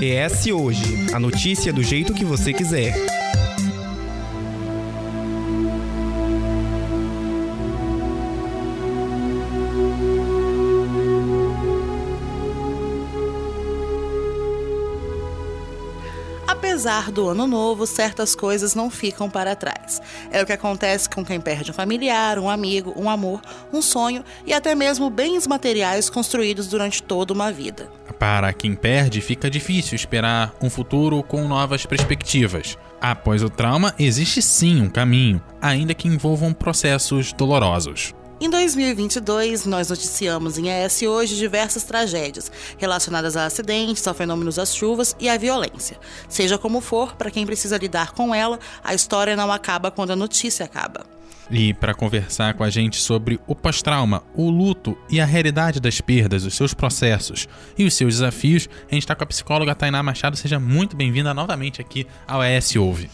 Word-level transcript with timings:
ES 0.00 0.48
Hoje 0.48 1.06
a 1.14 1.18
notícia 1.18 1.72
do 1.72 1.82
jeito 1.82 2.12
que 2.12 2.22
você 2.22 2.52
quiser. 2.52 2.94
Apesar 16.46 17.10
do 17.10 17.30
ano 17.30 17.46
novo, 17.46 17.86
certas 17.86 18.34
coisas 18.34 18.74
não 18.74 18.90
ficam 18.90 19.30
para 19.30 19.56
trás. 19.56 20.02
É 20.30 20.42
o 20.42 20.46
que 20.46 20.52
acontece 20.52 21.08
com 21.08 21.24
quem 21.24 21.40
perde 21.40 21.70
um 21.70 21.74
familiar, 21.74 22.38
um 22.38 22.50
amigo, 22.50 22.92
um 22.96 23.08
amor, 23.08 23.40
um 23.72 23.80
sonho 23.80 24.22
e 24.44 24.52
até 24.52 24.74
mesmo 24.74 25.08
bens 25.08 25.46
materiais 25.46 26.10
construídos 26.10 26.66
durante 26.66 27.02
toda 27.02 27.32
uma 27.32 27.50
vida. 27.50 27.90
Para 28.18 28.52
quem 28.52 28.74
perde, 28.74 29.20
fica 29.20 29.50
difícil 29.50 29.94
esperar 29.94 30.54
um 30.62 30.70
futuro 30.70 31.22
com 31.22 31.46
novas 31.46 31.84
perspectivas. 31.84 32.78
Após 33.00 33.42
o 33.42 33.50
trauma, 33.50 33.94
existe 33.98 34.40
sim 34.40 34.80
um 34.80 34.88
caminho, 34.88 35.42
ainda 35.60 35.92
que 35.94 36.08
envolvam 36.08 36.52
processos 36.52 37.32
dolorosos. 37.34 38.14
Em 38.38 38.50
2022, 38.50 39.64
nós 39.64 39.88
noticiamos 39.88 40.58
em 40.58 40.68
ES 40.68 41.02
Hoje 41.02 41.36
diversas 41.36 41.84
tragédias 41.84 42.52
relacionadas 42.76 43.34
a 43.34 43.46
acidentes, 43.46 44.06
a 44.06 44.12
fenômenos 44.12 44.56
das 44.56 44.74
chuvas 44.74 45.16
e 45.18 45.26
à 45.26 45.38
violência. 45.38 45.98
Seja 46.28 46.58
como 46.58 46.82
for, 46.82 47.16
para 47.16 47.30
quem 47.30 47.46
precisa 47.46 47.78
lidar 47.78 48.12
com 48.12 48.34
ela, 48.34 48.58
a 48.84 48.94
história 48.94 49.36
não 49.36 49.50
acaba 49.50 49.90
quando 49.90 50.10
a 50.10 50.16
notícia 50.16 50.66
acaba. 50.66 51.15
E 51.50 51.72
para 51.74 51.94
conversar 51.94 52.54
com 52.54 52.64
a 52.64 52.70
gente 52.70 52.96
sobre 52.96 53.38
o 53.46 53.54
pós-trauma, 53.54 54.24
o 54.34 54.50
luto 54.50 54.98
e 55.08 55.20
a 55.20 55.24
realidade 55.24 55.80
das 55.80 56.00
perdas, 56.00 56.44
os 56.44 56.54
seus 56.54 56.74
processos 56.74 57.46
e 57.78 57.84
os 57.84 57.94
seus 57.94 58.14
desafios, 58.14 58.68
a 58.90 58.94
gente 58.94 59.04
está 59.04 59.14
com 59.14 59.22
a 59.22 59.26
psicóloga 59.26 59.74
Tainá 59.74 60.02
Machado. 60.02 60.36
Seja 60.36 60.58
muito 60.58 60.96
bem-vinda 60.96 61.32
novamente 61.32 61.80
aqui 61.80 62.06
ao 62.26 62.42
ES 62.42 62.74
Ouve. 62.76 63.08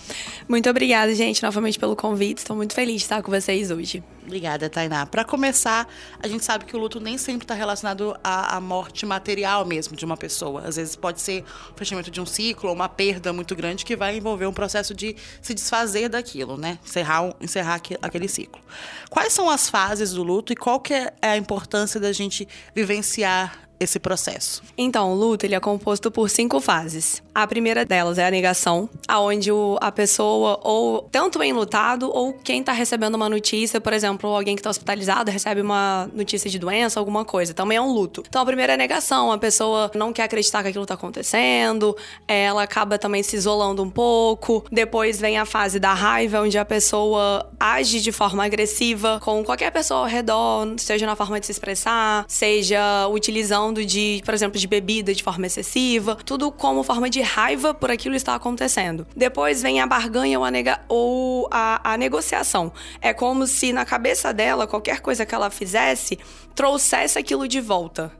Muito 0.49 0.69
obrigada, 0.69 1.15
gente, 1.15 1.43
novamente 1.43 1.79
pelo 1.79 1.95
convite. 1.95 2.39
Estou 2.39 2.57
muito 2.57 2.75
feliz 2.75 2.97
de 2.97 3.03
estar 3.03 3.23
com 3.23 3.31
vocês 3.31 3.71
hoje. 3.71 4.03
Obrigada, 4.25 4.71
Tainá. 4.71 5.05
Para 5.05 5.25
começar, 5.25 5.89
a 6.23 6.29
gente 6.29 6.45
sabe 6.45 6.65
que 6.65 6.77
o 6.77 6.79
luto 6.79 7.01
nem 7.01 7.19
sempre 7.19 7.45
está 7.45 7.55
relacionado 7.55 8.17
à, 8.23 8.57
à, 8.57 8.61
morte 8.61 9.05
material 9.05 9.65
mesmo 9.65 9.97
de 9.97 10.05
uma 10.05 10.17
pessoa. 10.17 10.63
Às 10.63 10.77
vezes 10.77 10.95
pode 10.95 11.21
ser 11.21 11.45
o 11.75 11.77
fechamento 11.77 12.11
de 12.11 12.21
um 12.21 12.27
ciclo 12.27 12.69
ou 12.69 12.75
uma 12.75 12.89
perda 12.89 13.33
muito 13.33 13.57
grande 13.57 13.85
que 13.85 13.97
vai 13.97 14.17
envolver 14.17 14.47
um 14.47 14.53
processo 14.53 14.95
de 14.95 15.17
se 15.41 15.53
desfazer 15.53 16.09
daquilo, 16.09 16.57
né? 16.57 16.79
Encerrar, 16.85 17.35
encerrar 17.41 17.81
aquele 18.01 18.29
ciclo. 18.29 18.63
Quais 19.11 19.33
são 19.33 19.51
as 19.51 19.69
fases 19.69 20.13
do 20.13 20.23
luto 20.23 20.53
e 20.53 20.57
qual 20.57 20.79
que 20.79 20.95
é 20.95 21.13
a 21.21 21.37
importância 21.37 21.99
da 21.99 22.13
gente 22.13 22.47
vivenciar 22.75 23.69
esse 23.83 23.99
processo? 23.99 24.63
Então, 24.77 25.13
o 25.13 25.15
luto 25.15 25.47
ele 25.47 25.55
é 25.55 25.61
composto 25.61 26.11
por 26.11 26.29
cinco 26.31 26.61
fases. 26.61 27.23
A 27.35 27.47
primeira 27.47 27.85
delas 27.85 28.19
é 28.19 28.27
a 28.27 28.31
negação, 28.31 28.89
aonde 29.09 29.51
a 29.81 29.93
pessoa 29.93 30.61
ou 30.63 31.09
tanto 31.11 31.39
o 31.39 31.45
enlutado 31.45 32.11
ou 32.13 32.33
quem 32.33 32.61
está 32.61 32.73
recebendo 32.73 33.15
uma 33.15 33.29
notícia, 33.29 33.81
por 33.81 33.93
exemplo, 33.93 34.31
alguém 34.31 34.55
que 34.55 34.61
está 34.61 34.71
hospitalizado 34.71 35.31
recebe 35.31 35.61
uma 35.61 36.11
notícia 36.13 36.51
de 36.51 36.59
doença, 36.59 37.01
alguma 37.01 37.25
coisa, 37.25 37.55
também 37.55 37.79
é 37.79 37.81
um 37.81 37.93
luto. 37.93 38.23
Então, 38.29 38.43
a 38.43 38.47
primeira 38.47 38.73
é 38.73 38.75
a 38.75 38.79
negação, 38.79 39.33
a 39.33 39.39
pessoa 39.39 39.91
não 39.95 40.13
quer 40.13 40.25
acreditar 40.25 40.63
que 40.63 40.69
aquilo 40.69 40.85
está 40.85 40.95
acontecendo, 40.95 41.97
ela 42.27 42.63
acaba 42.63 42.99
também 42.99 43.23
se 43.23 43.37
isolando 43.37 43.83
um 43.83 43.91
pouco. 43.91 44.65
Depois 44.71 45.21
vem 45.21 45.39
a 45.39 45.45
fase 45.45 45.79
da 45.79 45.95
raiva, 45.95 46.41
onde 46.41 46.59
a 46.59 46.65
pessoa 46.65 47.51
age 47.59 48.01
de 48.01 48.13
forma 48.13 48.45
agressiva 48.45 49.21
com 49.23 49.43
qualquer 49.45 49.71
pessoa 49.71 50.01
ao 50.01 50.07
redor, 50.07 50.75
seja 50.79 51.07
na 51.07 51.17
forma 51.17 51.41
de 51.41 51.47
se 51.47 51.53
expressar, 51.53 52.25
seja 52.29 53.09
utilizando 53.09 53.72
falando 53.73 53.85
de, 53.85 54.21
por 54.25 54.35
exemplo, 54.35 54.61
de 54.61 54.67
bebida 54.67 55.15
de 55.15 55.23
forma 55.23 55.47
excessiva, 55.47 56.17
tudo 56.17 56.53
como 56.53 56.83
forma 56.83 57.09
de 57.09 57.23
raiva 57.23 57.73
por 57.73 57.91
aquilo 57.91 58.15
está 58.15 58.35
acontecendo. 58.35 59.07
Depois 59.17 59.63
vem 59.63 59.81
a 59.81 59.87
barganha 59.87 60.39
ou 60.39 60.45
a, 60.45 60.51
nega, 60.51 60.81
ou 60.89 61.49
a, 61.51 61.93
a 61.93 61.97
negociação. 61.97 62.71
É 63.01 63.15
como 63.15 63.47
se 63.47 63.73
na 63.73 63.85
cabeça 63.85 64.33
dela, 64.33 64.67
qualquer 64.67 65.01
coisa 65.01 65.25
que 65.25 65.35
ela 65.35 65.51
fizesse, 65.51 66.19
trouxesse 66.55 67.19
aquilo 67.19 67.49
de 67.49 67.61
volta. 67.61 68.13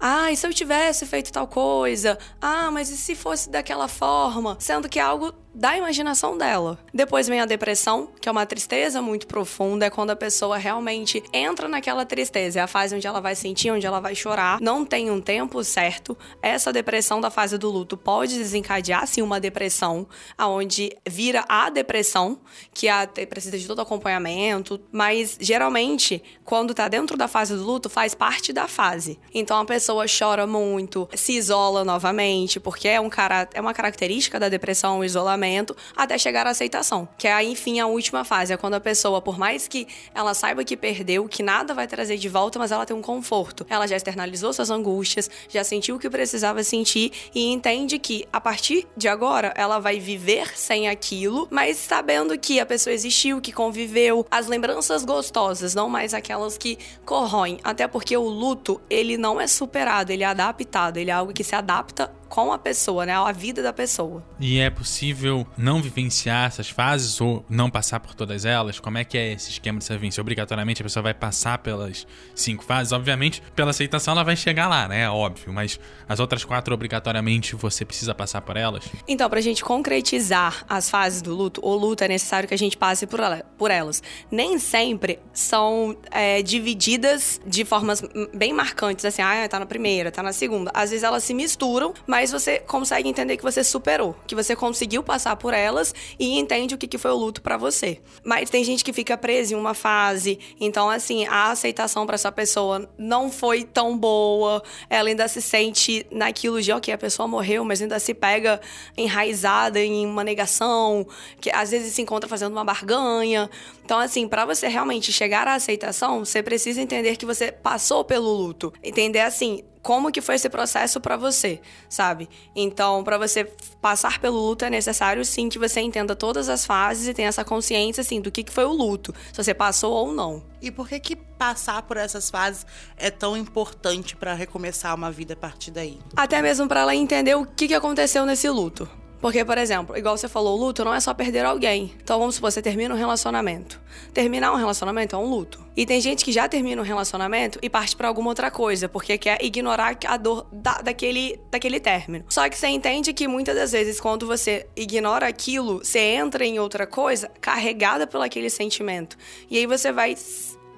Ah, 0.00 0.30
e 0.30 0.36
se 0.36 0.46
eu 0.46 0.52
tivesse 0.52 1.06
feito 1.06 1.32
tal 1.32 1.46
coisa? 1.46 2.18
Ah, 2.40 2.70
mas 2.70 2.90
e 2.90 2.96
se 2.96 3.14
fosse 3.14 3.50
daquela 3.50 3.88
forma? 3.88 4.56
Sendo 4.60 4.88
que 4.88 4.98
é 4.98 5.02
algo 5.02 5.32
da 5.54 5.76
imaginação 5.76 6.38
dela. 6.38 6.78
Depois 6.92 7.26
vem 7.26 7.40
a 7.40 7.46
depressão, 7.46 8.08
que 8.20 8.28
é 8.28 8.32
uma 8.32 8.46
tristeza 8.46 9.02
muito 9.02 9.26
profunda, 9.26 9.86
é 9.86 9.90
quando 9.90 10.10
a 10.10 10.16
pessoa 10.16 10.56
realmente 10.56 11.22
entra 11.32 11.68
naquela 11.68 12.04
tristeza, 12.04 12.60
é 12.60 12.62
a 12.62 12.66
fase 12.66 12.94
onde 12.94 13.06
ela 13.06 13.20
vai 13.20 13.34
sentir, 13.34 13.70
onde 13.70 13.86
ela 13.86 14.00
vai 14.00 14.14
chorar, 14.14 14.60
não 14.60 14.84
tem 14.84 15.10
um 15.10 15.20
tempo 15.20 15.62
certo. 15.64 16.16
Essa 16.42 16.72
depressão 16.72 17.20
da 17.20 17.30
fase 17.30 17.58
do 17.58 17.70
luto 17.70 17.96
pode 17.96 18.36
desencadear 18.36 19.06
sim 19.06 19.22
uma 19.22 19.40
depressão, 19.40 20.06
aonde 20.36 20.96
vira 21.06 21.44
a 21.48 21.70
depressão, 21.70 22.40
que 22.72 22.86
é 22.86 22.92
a, 22.92 23.08
precisa 23.28 23.58
de 23.58 23.66
todo 23.66 23.80
acompanhamento, 23.80 24.80
mas 24.92 25.36
geralmente 25.40 26.22
quando 26.44 26.72
tá 26.72 26.88
dentro 26.88 27.16
da 27.16 27.26
fase 27.26 27.54
do 27.54 27.64
luto 27.64 27.88
faz 27.88 28.14
parte 28.14 28.52
da 28.52 28.68
fase. 28.68 29.18
Então 29.34 29.58
a 29.58 29.64
pessoa 29.64 30.04
chora 30.06 30.46
muito, 30.46 31.08
se 31.14 31.32
isola 31.32 31.84
novamente, 31.84 32.60
porque 32.60 32.86
é 32.86 33.00
um 33.00 33.08
cara, 33.08 33.48
é 33.52 33.60
uma 33.60 33.74
característica 33.74 34.38
da 34.38 34.48
depressão 34.48 35.00
o 35.00 35.04
isolamento 35.04 35.47
até 35.96 36.18
chegar 36.18 36.46
à 36.46 36.50
aceitação, 36.50 37.08
que 37.16 37.26
é, 37.26 37.42
enfim, 37.44 37.80
a 37.80 37.86
última 37.86 38.24
fase. 38.24 38.52
É 38.52 38.56
quando 38.56 38.74
a 38.74 38.80
pessoa, 38.80 39.20
por 39.20 39.38
mais 39.38 39.68
que 39.68 39.86
ela 40.14 40.34
saiba 40.34 40.64
que 40.64 40.76
perdeu, 40.76 41.28
que 41.28 41.42
nada 41.42 41.74
vai 41.74 41.86
trazer 41.86 42.16
de 42.16 42.28
volta, 42.28 42.58
mas 42.58 42.72
ela 42.72 42.84
tem 42.84 42.96
um 42.96 43.02
conforto. 43.02 43.66
Ela 43.68 43.86
já 43.86 43.96
externalizou 43.96 44.52
suas 44.52 44.70
angústias, 44.70 45.30
já 45.48 45.64
sentiu 45.64 45.96
o 45.96 45.98
que 45.98 46.10
precisava 46.10 46.62
sentir 46.62 47.12
e 47.34 47.52
entende 47.52 47.98
que, 47.98 48.26
a 48.32 48.40
partir 48.40 48.86
de 48.96 49.08
agora, 49.08 49.52
ela 49.56 49.78
vai 49.78 49.98
viver 49.98 50.56
sem 50.56 50.88
aquilo, 50.88 51.48
mas 51.50 51.76
sabendo 51.76 52.38
que 52.38 52.60
a 52.60 52.66
pessoa 52.66 52.92
existiu, 52.92 53.40
que 53.40 53.52
conviveu, 53.52 54.26
as 54.30 54.46
lembranças 54.46 55.04
gostosas, 55.04 55.74
não 55.74 55.88
mais 55.88 56.14
aquelas 56.14 56.58
que 56.58 56.78
corroem. 57.04 57.58
Até 57.62 57.86
porque 57.86 58.16
o 58.16 58.28
luto, 58.28 58.80
ele 58.88 59.16
não 59.16 59.40
é 59.40 59.46
superado, 59.46 60.12
ele 60.12 60.22
é 60.22 60.26
adaptado, 60.26 60.96
ele 60.96 61.10
é 61.10 61.14
algo 61.14 61.32
que 61.32 61.44
se 61.44 61.54
adapta 61.54 62.12
com 62.28 62.52
a 62.52 62.58
pessoa, 62.58 63.06
né? 63.06 63.14
A 63.14 63.32
vida 63.32 63.62
da 63.62 63.72
pessoa. 63.72 64.22
E 64.38 64.58
é 64.58 64.70
possível 64.70 65.46
não 65.56 65.80
vivenciar 65.82 66.46
essas 66.46 66.68
fases 66.68 67.20
ou 67.20 67.44
não 67.48 67.70
passar 67.70 68.00
por 68.00 68.14
todas 68.14 68.44
elas? 68.44 68.78
Como 68.78 68.98
é 68.98 69.04
que 69.04 69.16
é 69.16 69.32
esse 69.32 69.50
esquema 69.50 69.78
de 69.78 69.84
sobrevivência? 69.84 70.20
Obrigatoriamente 70.20 70.82
a 70.82 70.84
pessoa 70.84 71.02
vai 71.02 71.14
passar 71.14 71.58
pelas 71.58 72.06
cinco 72.34 72.64
fases? 72.64 72.92
Obviamente, 72.92 73.42
pela 73.54 73.70
aceitação 73.70 74.12
ela 74.12 74.24
vai 74.24 74.36
chegar 74.36 74.68
lá, 74.68 74.88
né? 74.88 75.02
É 75.02 75.10
óbvio. 75.10 75.52
Mas 75.52 75.80
as 76.08 76.20
outras 76.20 76.44
quatro, 76.44 76.74
obrigatoriamente, 76.74 77.56
você 77.56 77.84
precisa 77.84 78.14
passar 78.14 78.40
por 78.42 78.56
elas? 78.56 78.84
Então, 79.06 79.28
pra 79.28 79.40
gente 79.40 79.64
concretizar 79.64 80.64
as 80.68 80.90
fases 80.90 81.22
do 81.22 81.34
luto, 81.34 81.60
o 81.64 81.74
luto 81.74 82.04
é 82.04 82.08
necessário 82.08 82.48
que 82.48 82.54
a 82.54 82.58
gente 82.58 82.76
passe 82.76 83.06
por, 83.06 83.20
ela, 83.20 83.44
por 83.56 83.70
elas. 83.70 84.02
Nem 84.30 84.58
sempre 84.58 85.18
são 85.32 85.96
é, 86.10 86.42
divididas 86.42 87.40
de 87.46 87.64
formas 87.64 88.02
bem 88.34 88.52
marcantes, 88.52 89.04
assim, 89.04 89.22
ah, 89.22 89.48
tá 89.48 89.58
na 89.58 89.66
primeira, 89.66 90.10
tá 90.10 90.22
na 90.22 90.32
segunda. 90.32 90.70
Às 90.74 90.90
vezes 90.90 91.04
elas 91.04 91.24
se 91.24 91.34
misturam, 91.34 91.94
mas 92.06 92.17
mas 92.18 92.32
você 92.32 92.58
consegue 92.58 93.08
entender 93.08 93.36
que 93.36 93.44
você 93.44 93.62
superou, 93.62 94.16
que 94.26 94.34
você 94.34 94.56
conseguiu 94.56 95.04
passar 95.04 95.36
por 95.36 95.54
elas 95.54 95.94
e 96.18 96.36
entende 96.36 96.74
o 96.74 96.78
que, 96.78 96.88
que 96.88 96.98
foi 96.98 97.12
o 97.12 97.16
luto 97.16 97.40
para 97.40 97.56
você. 97.56 98.00
Mas 98.24 98.50
tem 98.50 98.64
gente 98.64 98.82
que 98.82 98.92
fica 98.92 99.16
presa 99.16 99.54
em 99.54 99.56
uma 99.56 99.72
fase, 99.72 100.36
então 100.60 100.90
assim, 100.90 101.26
a 101.26 101.52
aceitação 101.52 102.06
para 102.06 102.16
essa 102.16 102.32
pessoa 102.32 102.90
não 102.98 103.30
foi 103.30 103.62
tão 103.62 103.96
boa, 103.96 104.60
ela 104.90 105.08
ainda 105.08 105.28
se 105.28 105.40
sente 105.40 106.04
naquilo 106.10 106.60
de, 106.60 106.72
ok, 106.72 106.92
a 106.92 106.98
pessoa 106.98 107.28
morreu, 107.28 107.64
mas 107.64 107.80
ainda 107.80 108.00
se 108.00 108.12
pega 108.12 108.60
enraizada 108.96 109.78
em 109.78 110.04
uma 110.04 110.24
negação, 110.24 111.06
que 111.40 111.52
às 111.52 111.70
vezes 111.70 111.94
se 111.94 112.02
encontra 112.02 112.28
fazendo 112.28 112.50
uma 112.50 112.64
barganha. 112.64 113.48
Então 113.84 114.00
assim, 114.00 114.26
para 114.26 114.44
você 114.44 114.66
realmente 114.66 115.12
chegar 115.12 115.46
à 115.46 115.54
aceitação, 115.54 116.24
você 116.24 116.42
precisa 116.42 116.82
entender 116.82 117.14
que 117.14 117.24
você 117.24 117.52
passou 117.52 118.04
pelo 118.04 118.28
luto. 118.28 118.72
Entender 118.82 119.20
assim, 119.20 119.62
como 119.88 120.12
que 120.12 120.20
foi 120.20 120.34
esse 120.34 120.50
processo 120.50 121.00
para 121.00 121.16
você, 121.16 121.62
sabe? 121.88 122.28
Então, 122.54 123.02
para 123.02 123.16
você 123.16 123.50
passar 123.80 124.18
pelo 124.20 124.36
luto 124.36 124.66
é 124.66 124.68
necessário 124.68 125.24
sim 125.24 125.48
que 125.48 125.58
você 125.58 125.80
entenda 125.80 126.14
todas 126.14 126.50
as 126.50 126.66
fases 126.66 127.08
e 127.08 127.14
tenha 127.14 127.28
essa 127.28 127.42
consciência 127.42 128.02
assim 128.02 128.20
do 128.20 128.30
que, 128.30 128.44
que 128.44 128.52
foi 128.52 128.66
o 128.66 128.70
luto, 128.70 129.14
se 129.32 129.42
você 129.42 129.54
passou 129.54 129.94
ou 129.94 130.12
não. 130.12 130.44
E 130.60 130.70
por 130.70 130.90
que 130.90 131.00
que 131.00 131.16
passar 131.16 131.80
por 131.84 131.96
essas 131.96 132.28
fases 132.28 132.66
é 132.98 133.10
tão 133.10 133.34
importante 133.34 134.14
para 134.14 134.34
recomeçar 134.34 134.94
uma 134.94 135.10
vida 135.10 135.32
a 135.32 135.36
partir 135.38 135.70
daí? 135.70 135.98
Até 136.14 136.42
mesmo 136.42 136.68
para 136.68 136.80
ela 136.80 136.94
entender 136.94 137.34
o 137.34 137.46
que, 137.46 137.66
que 137.66 137.74
aconteceu 137.74 138.26
nesse 138.26 138.46
luto. 138.50 138.86
Porque, 139.20 139.44
por 139.44 139.58
exemplo, 139.58 139.96
igual 139.96 140.16
você 140.16 140.28
falou, 140.28 140.56
o 140.56 140.60
luto 140.60 140.84
não 140.84 140.94
é 140.94 141.00
só 141.00 141.12
perder 141.12 141.44
alguém. 141.44 141.92
Então, 142.02 142.18
vamos 142.18 142.36
supor, 142.36 142.52
você 142.52 142.62
termina 142.62 142.94
um 142.94 142.96
relacionamento. 142.96 143.80
Terminar 144.14 144.52
um 144.52 144.56
relacionamento 144.56 145.16
é 145.16 145.18
um 145.18 145.28
luto. 145.28 145.64
E 145.76 145.84
tem 145.84 146.00
gente 146.00 146.24
que 146.24 146.32
já 146.32 146.48
termina 146.48 146.80
um 146.80 146.84
relacionamento 146.84 147.58
e 147.62 147.68
parte 147.68 147.96
para 147.96 148.08
alguma 148.08 148.28
outra 148.28 148.50
coisa, 148.50 148.88
porque 148.88 149.18
quer 149.18 149.44
ignorar 149.44 149.96
a 150.06 150.16
dor 150.16 150.46
da, 150.52 150.80
daquele, 150.80 151.38
daquele 151.50 151.80
término. 151.80 152.24
Só 152.28 152.48
que 152.48 152.56
você 152.56 152.68
entende 152.68 153.12
que 153.12 153.26
muitas 153.26 153.56
das 153.56 153.72
vezes, 153.72 154.00
quando 154.00 154.26
você 154.26 154.66
ignora 154.76 155.26
aquilo, 155.26 155.78
você 155.78 155.98
entra 155.98 156.44
em 156.44 156.58
outra 156.58 156.86
coisa 156.86 157.30
carregada 157.40 158.06
pelo 158.06 158.22
aquele 158.22 158.50
sentimento. 158.50 159.16
E 159.50 159.58
aí 159.58 159.66
você 159.66 159.92
vai 159.92 160.14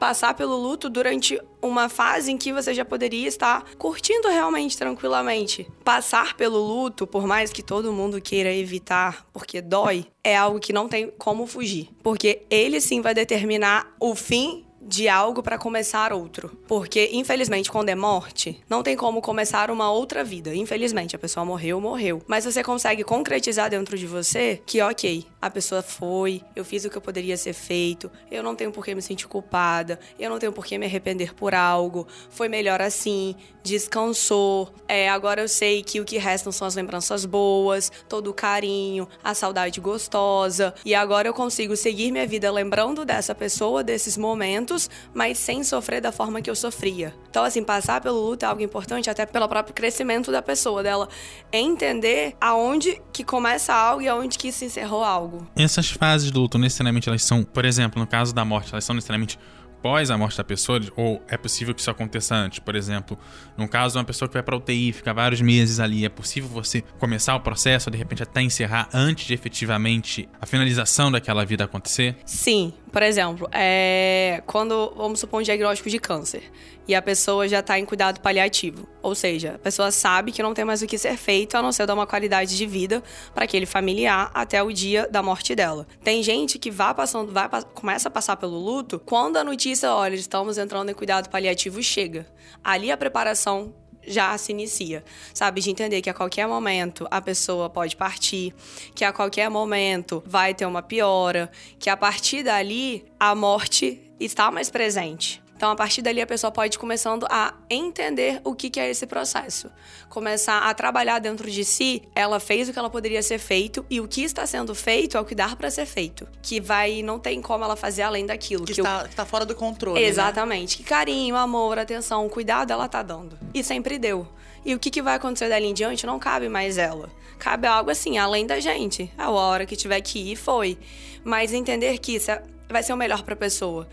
passar 0.01 0.33
pelo 0.33 0.57
luto 0.57 0.89
durante 0.89 1.39
uma 1.61 1.91
fase 1.91 2.33
em 2.33 2.39
que 2.39 2.55
você 2.55 2.73
já 2.73 2.87
poderia 2.87 3.29
estar 3.29 3.65
curtindo 3.77 4.29
realmente 4.29 4.77
tranquilamente. 4.77 5.71
Passar 5.85 6.35
pelo 6.35 6.57
luto, 6.59 7.07
por 7.07 7.27
mais 7.27 7.53
que 7.53 7.63
todo 7.63 7.93
mundo 7.93 8.19
queira 8.19 8.51
evitar, 8.51 9.27
porque 9.31 9.61
dói, 9.61 10.07
é 10.25 10.35
algo 10.35 10.59
que 10.59 10.73
não 10.73 10.89
tem 10.89 11.13
como 11.19 11.47
fugir, 11.47 11.91
porque 12.03 12.43
ele 12.49 12.81
sim 12.81 13.03
vai 13.03 13.13
determinar 13.13 13.95
o 14.01 14.15
fim 14.15 14.65
de 14.91 15.09
algo 15.09 15.41
para 15.41 15.57
começar 15.57 16.13
outro. 16.13 16.51
Porque, 16.67 17.11
infelizmente, 17.13 17.71
quando 17.71 17.91
é 17.91 17.95
morte, 17.95 18.61
não 18.69 18.83
tem 18.83 18.97
como 18.97 19.23
começar 19.23 19.71
uma 19.71 19.89
outra 19.91 20.25
vida. 20.25 20.53
Infelizmente, 20.53 21.15
a 21.15 21.19
pessoa 21.19 21.47
morreu, 21.47 21.81
morreu. 21.81 22.21
Mas 22.27 22.45
você 22.45 22.61
consegue 22.61 23.05
concretizar 23.05 23.71
dentro 23.71 23.97
de 23.97 24.05
você 24.05 24.61
que, 24.67 24.83
ok, 24.83 25.25
a 25.41 25.49
pessoa 25.49 25.81
foi, 25.81 26.43
eu 26.57 26.65
fiz 26.65 26.85
o 26.85 26.91
que 26.91 26.97
eu 26.97 27.01
poderia 27.01 27.37
ser 27.37 27.53
feito, 27.53 28.11
eu 28.31 28.43
não 28.43 28.57
tenho 28.57 28.73
por 28.73 28.85
que 28.85 28.93
me 28.93 29.01
sentir 29.01 29.29
culpada, 29.29 30.01
eu 30.19 30.29
não 30.29 30.41
tenho 30.41 30.53
por 30.53 30.67
que 30.67 30.77
me 30.77 30.87
arrepender 30.87 31.35
por 31.35 31.55
algo, 31.55 32.07
foi 32.29 32.49
melhor 32.49 32.83
assim, 32.83 33.37
descansou. 33.63 34.73
É, 34.89 35.09
agora 35.09 35.41
eu 35.41 35.49
sei 35.49 35.83
que 35.83 36.01
o 36.01 36.05
que 36.05 36.19
restam 36.19 36.51
são 36.53 36.67
as 36.67 36.75
lembranças 36.75 37.25
boas, 37.25 37.93
todo 38.09 38.31
o 38.31 38.35
carinho, 38.35 39.09
a 39.23 39.35
saudade 39.35 39.81
gostosa. 39.81 40.75
E 40.85 40.95
agora 40.95 41.29
eu 41.29 41.35
consigo 41.35 41.77
seguir 41.77 42.11
minha 42.11 42.27
vida 42.27 42.51
lembrando 42.51 43.05
dessa 43.05 43.35
pessoa, 43.35 43.83
desses 43.83 44.17
momentos, 44.17 44.80
mas 45.13 45.39
sem 45.39 45.65
sofrer 45.65 46.01
da 46.01 46.13
forma 46.13 46.41
que 46.41 46.49
eu 46.49 46.55
sofria. 46.55 47.15
Então, 47.29 47.45
assim, 47.45 47.63
passar 47.63 48.01
pelo 48.01 48.21
luto 48.21 48.45
é 48.45 48.49
algo 48.49 48.63
importante 48.63 49.11
até 49.11 49.27
pelo 49.27 49.49
próprio 49.49 49.75
crescimento 49.75 50.31
da 50.31 50.41
pessoa, 50.41 50.83
dela 50.83 51.09
entender 51.53 52.37
aonde 52.41 53.01
que 53.13 53.25
começa 53.25 53.75
algo 53.75 54.03
e 54.03 54.09
aonde 54.09 54.39
que 54.39 54.53
se 54.53 54.65
encerrou 54.65 55.05
algo. 55.05 55.47
Essas 55.57 55.91
fases 55.91 56.31
do 56.31 56.41
luto, 56.41 56.59
necessariamente, 56.59 57.09
elas 57.09 57.23
são, 57.23 57.43
por 57.43 57.65
exemplo, 57.65 58.01
no 58.01 58.07
caso 58.07 58.35
da 58.35 58.45
morte, 58.45 58.73
elas 58.73 58.85
são 58.85 58.95
necessariamente 58.95 59.39
após 59.81 60.11
a 60.11 60.19
morte 60.19 60.37
da 60.37 60.45
pessoa, 60.45 60.79
ou 60.95 61.23
é 61.27 61.39
possível 61.39 61.75
que 61.75 61.81
isso 61.81 61.91
aconteça 61.91 62.35
antes? 62.35 62.59
Por 62.59 62.77
exemplo, 62.77 63.19
no 63.57 63.67
caso 63.67 63.95
de 63.95 63.99
uma 63.99 64.05
pessoa 64.05 64.29
que 64.29 64.35
vai 64.35 64.43
para 64.43 64.55
UTI, 64.55 64.93
fica 64.93 65.15
vários 65.15 65.41
meses 65.41 65.81
ali, 65.81 66.05
é 66.05 66.09
possível 66.09 66.51
você 66.51 66.83
começar 66.99 67.35
o 67.35 67.41
processo, 67.41 67.89
ou 67.89 67.91
de 67.91 67.97
repente 67.97 68.23
até 68.23 68.43
encerrar 68.43 68.91
antes 68.93 69.27
de 69.27 69.33
efetivamente 69.33 70.29
a 70.39 70.45
finalização 70.45 71.11
daquela 71.11 71.47
vida 71.47 71.65
acontecer? 71.65 72.17
Sim, 72.27 72.75
por 72.93 73.03
exemplo, 73.03 73.49
é 73.53 74.43
quando 74.47 74.93
vamos 74.97 75.21
supor 75.21 75.41
um 75.41 75.43
diagnóstico 75.43 75.89
de 75.89 75.99
câncer 75.99 76.43
e 76.89 76.95
a 76.95 77.01
pessoa 77.01 77.47
já 77.47 77.61
está 77.61 77.79
em 77.79 77.85
cuidado 77.85 78.21
paliativo, 78.21 78.89
ou 79.01 79.15
seja, 79.15 79.55
a 79.55 79.59
pessoa 79.59 79.91
sabe 79.93 80.33
que 80.33 80.43
não 80.43 80.53
tem 80.53 80.65
mais 80.65 80.83
o 80.83 80.87
que 80.87 80.99
ser 80.99 81.17
feito 81.17 81.57
a 81.57 81.63
não 81.63 81.71
ser 81.71 81.87
dar 81.87 81.95
uma 81.95 82.07
qualidade 82.07 82.57
de 82.57 82.67
vida 82.67 83.03
para 83.33 83.45
aquele 83.45 83.67
familiar 83.67 84.31
até 84.35 84.63
o 84.63 84.73
dia 84.73 85.09
da 85.09 85.23
morte 85.23 85.55
dela. 85.55 85.87
Tem 86.03 86.23
gente 86.23 86.59
que 86.59 86.71
vai 86.71 86.93
passando, 86.95 87.33
vai 87.33 87.49
começa 87.75 88.09
a 88.09 88.11
passar 88.11 88.37
pelo 88.37 88.59
luto 88.59 88.99
quando 88.99 89.37
a 89.37 89.45
notícia, 89.45 89.93
olha, 89.93 90.15
estamos 90.15 90.59
entrando 90.59 90.91
em 90.91 90.95
cuidado 90.95 91.29
paliativo, 91.29 91.83
chega. 91.83 92.27
Ali 92.63 92.91
a 92.91 92.97
preparação 92.97 93.73
já 94.07 94.37
se 94.39 94.53
inicia, 94.53 95.05
sabe? 95.35 95.61
De 95.61 95.71
entender 95.71 96.01
que 96.03 96.11
a 96.11 96.15
qualquer 96.15 96.47
momento 96.47 97.07
a 97.11 97.21
pessoa 97.21 97.69
pode 97.69 97.97
partir, 97.97 98.55
que 98.95 99.05
a 99.05 99.13
qualquer 99.13 99.49
momento 99.51 100.23
vai 100.27 100.55
ter 100.55 100.67
uma 100.67 100.83
piora, 100.83 101.51
que 101.79 101.91
a 101.91 101.97
partir 101.97 102.43
dali 102.43 103.05
a 103.19 103.35
morte 103.35 104.01
está 104.19 104.51
mais 104.51 104.71
presente. 104.71 105.43
Então, 105.61 105.71
a 105.71 105.77
partir 105.77 106.01
dali, 106.01 106.23
a 106.23 106.27
pessoa 106.27 106.51
pode 106.51 106.77
ir 106.77 106.79
começando 106.79 107.27
a 107.29 107.53
entender 107.69 108.41
o 108.45 108.55
que, 108.55 108.81
é 108.81 108.89
esse 108.89 109.07
processo. 109.07 109.71
Começar 110.09 110.61
a 110.61 110.73
trabalhar 110.73 111.19
dentro 111.19 111.51
de 111.51 111.67
si, 111.67 112.01
ela 112.15 112.41
fez 112.41 112.67
o 112.67 112.73
que 112.73 112.79
ela 112.79 112.89
poderia 112.89 113.23
ser 113.23 113.39
feito 113.39 113.85
e 113.91 114.01
o 114.01 114.09
que 114.09 114.23
está 114.23 114.47
sendo 114.47 114.75
feito 114.75 115.19
é 115.19 115.21
o 115.21 115.25
que 115.25 115.35
dá 115.35 115.55
para 115.55 115.71
ser 115.71 115.85
feito. 115.85 116.27
Que 116.41 116.63
vai, 116.63 117.03
não 117.03 117.19
tem 117.19 117.43
como 117.43 117.63
ela 117.63 117.77
fazer 117.77 118.01
além 118.01 118.25
daquilo. 118.25 118.65
Que, 118.65 118.73
que 118.73 118.81
está, 118.81 119.03
eu... 119.03 119.09
tá 119.15 119.27
fora 119.27 119.45
do 119.45 119.55
controle. 119.55 120.01
Né? 120.01 120.07
Exatamente. 120.07 120.79
Né? 120.79 120.83
Que 120.83 120.89
carinho, 120.89 121.37
amor, 121.37 121.79
atenção, 121.79 122.27
cuidado 122.31 122.73
ela 122.73 122.89
tá 122.89 123.03
dando. 123.03 123.39
E 123.53 123.63
sempre 123.63 123.99
deu. 123.99 124.27
E 124.65 124.75
o 124.75 124.79
que, 124.79 124.89
que 124.89 125.03
vai 125.03 125.17
acontecer 125.17 125.51
dali 125.51 125.67
em 125.67 125.75
diante 125.75 126.07
não 126.07 126.19
cabe 126.19 126.49
mais 126.49 126.79
ela. 126.79 127.11
Cabe 127.39 127.67
algo 127.67 127.91
assim, 127.91 128.17
além 128.17 128.47
da 128.47 128.59
gente. 128.61 129.13
A 129.19 129.29
hora 129.31 129.67
que 129.67 129.77
tiver 129.77 130.01
que 130.01 130.33
ir, 130.33 130.37
foi. 130.37 130.79
Mas 131.23 131.53
entender 131.53 131.99
que 131.99 132.15
isso 132.15 132.31
é, 132.31 132.43
vai 132.67 132.83
ser 132.83 132.95
o 132.95 132.97
melhor 132.97 133.23
para 133.23 133.35
a 133.35 133.37
pessoa 133.37 133.87